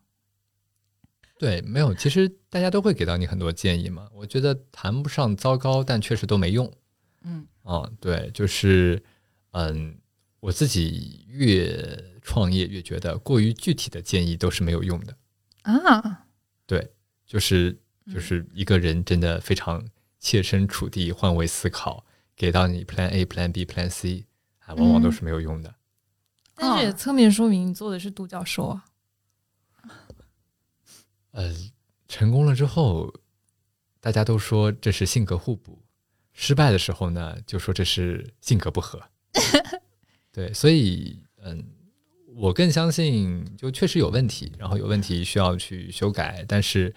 [1.38, 4.08] 对，没有，其实大家都会给到你很多建议嘛。
[4.12, 6.72] 我觉得谈不上糟糕，但确实都没用。
[7.24, 9.02] 嗯啊，对，就是，
[9.50, 9.98] 嗯，
[10.40, 15.16] 我自己越创业越觉得过于具体的建议都是没有用的。
[15.62, 16.24] 啊，
[16.66, 16.90] 对，
[17.26, 17.72] 就是
[18.06, 19.84] 就嗯是一个人真的非常
[20.18, 24.24] 切身处地、换位思考，给到你 Plan A、Plan B、Plan C
[24.60, 25.74] 啊，往往都是没有用的。
[26.54, 28.84] 但是也侧面说明你做的是独角兽啊。
[31.36, 31.54] 呃，
[32.08, 33.12] 成功了之后，
[34.00, 35.74] 大家都说这是性格互补；
[36.32, 38.98] 失败的时候呢，就说这是性格不合。
[40.32, 41.62] 对，所以嗯，
[42.28, 46.94] 我更相信就确实有问题，然后有问题需要去修改，但是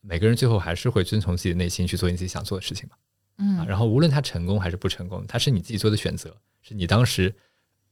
[0.00, 2.96] 每个人最后还是会遵从自己的内心去做你自己想做的事情嘛。
[3.38, 7.32] 嗯啊，然后无论他成功还是不成功，他是你自己做的选择，是你当时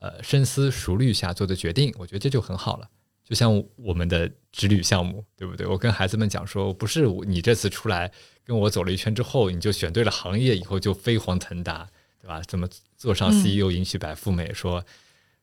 [0.01, 2.91] 呃深思熟虑下做的决定，我觉得这就很好了。
[3.25, 5.67] 就像我们的直旅项目，对不对？
[5.67, 8.13] 我跟孩子们讲说，不是你这次出来
[8.45, 11.89] 跟我走了一圈之后，你就选对了行业，以后就飞黄腾达，
[12.21, 12.43] 对吧？
[12.47, 14.85] 怎么坐上嗯 CEO 迎娶白富美，说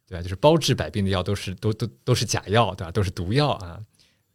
[0.07, 0.21] 对吧？
[0.21, 2.91] 就是包治百病的药都是都都都是假药，对吧？
[2.91, 3.81] 都是毒药啊，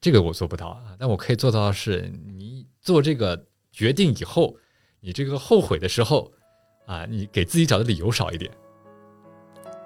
[0.01, 0.97] 这个我做不到啊。
[0.99, 4.57] 但我可以做到的是，你做这个决定以后，
[5.01, 6.33] 你这个后悔的时候
[6.87, 8.51] 啊，你给自己找的理由少一点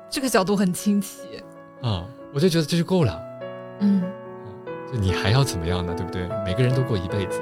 [0.08, 1.20] 这个角度很清晰。
[1.82, 3.29] 啊，我就觉得这就够了。
[3.80, 4.02] 嗯，
[4.92, 5.94] 就你还要怎么样呢？
[5.96, 6.28] 对不对？
[6.44, 7.40] 每个人都过一辈子，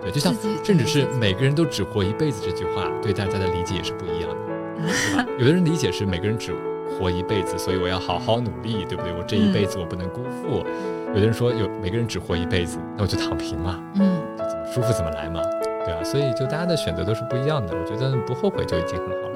[0.00, 0.34] 对，就像
[0.64, 4.36] 甚至是每个人都只活一辈子这句话，对大家的理解也是不一样的，
[4.76, 5.26] 对吧？
[5.38, 6.54] 有的人理解是每个人只
[6.98, 9.12] 活一辈子，所以我要好好努力，对不对？
[9.12, 10.64] 我这一辈子我不能辜负。
[11.08, 15.42] 有的人说有每个人只活一辈子，那我就躺平嘛，嗯，就怎么舒服怎么来嘛，
[15.84, 16.04] 对啊？
[16.04, 19.29] 所以就大家的选择都是不一样的，我觉得不后悔就已经很好了。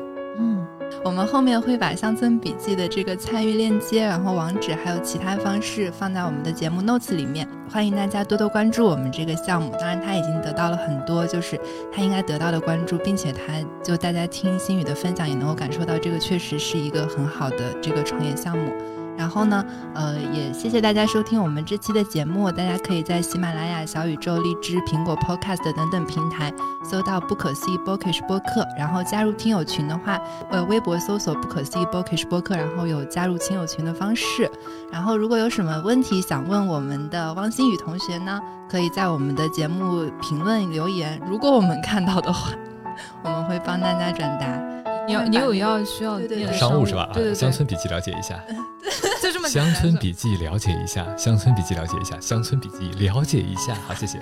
[1.05, 9.70] 我们后面会把《乡村笔记》的这个参与链接，然后网址还有其他方式放在我们的节目 notes 里面，欢迎大家多多关注我们这个项目。
[9.72, 11.61] 当然，他已经得到了很多，就是
[11.92, 13.52] 他应该得到的关注，并且他
[13.82, 18.72] 就大家听心宇的分享也能够感受到，这个确实是一个很好的这个创业项目。
[19.16, 22.50] 然后呢，呃，也谢谢大家收听我们这期的节目。
[22.50, 26.52] 大家可以在喜马拉雅、小宇宙、荔枝、苹果 Podcast 等等平台
[26.84, 30.18] 搜到“不可思议 Bookish 播客”，然后加入听友群的话，
[30.50, 34.50] 呃，微博搜索“不可思议 Bookish 播客”，然后有加入亲友群的方式。
[34.90, 42.50] 然后，如果有什么问题想问我们的汪新宇同学呢，可以在我们的节目评论留言，如果我们看到的话，
[43.22, 44.73] 我们会帮大家转达。
[45.07, 47.11] 你要你有要需要对对对商务是吧？
[47.12, 48.40] 对对对，乡村笔记了解一下，
[49.22, 53.74] 就这么乡村笔记了解一下，乡村笔记了解一下，乡村笔记了解一下。
[53.86, 54.18] 好，谢谢，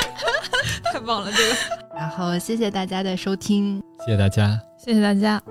[0.92, 1.54] 太棒了，这个
[1.96, 3.82] 然后，谢谢大家的收听。
[4.04, 4.60] 谢谢大家。
[4.76, 5.42] 谢谢大家。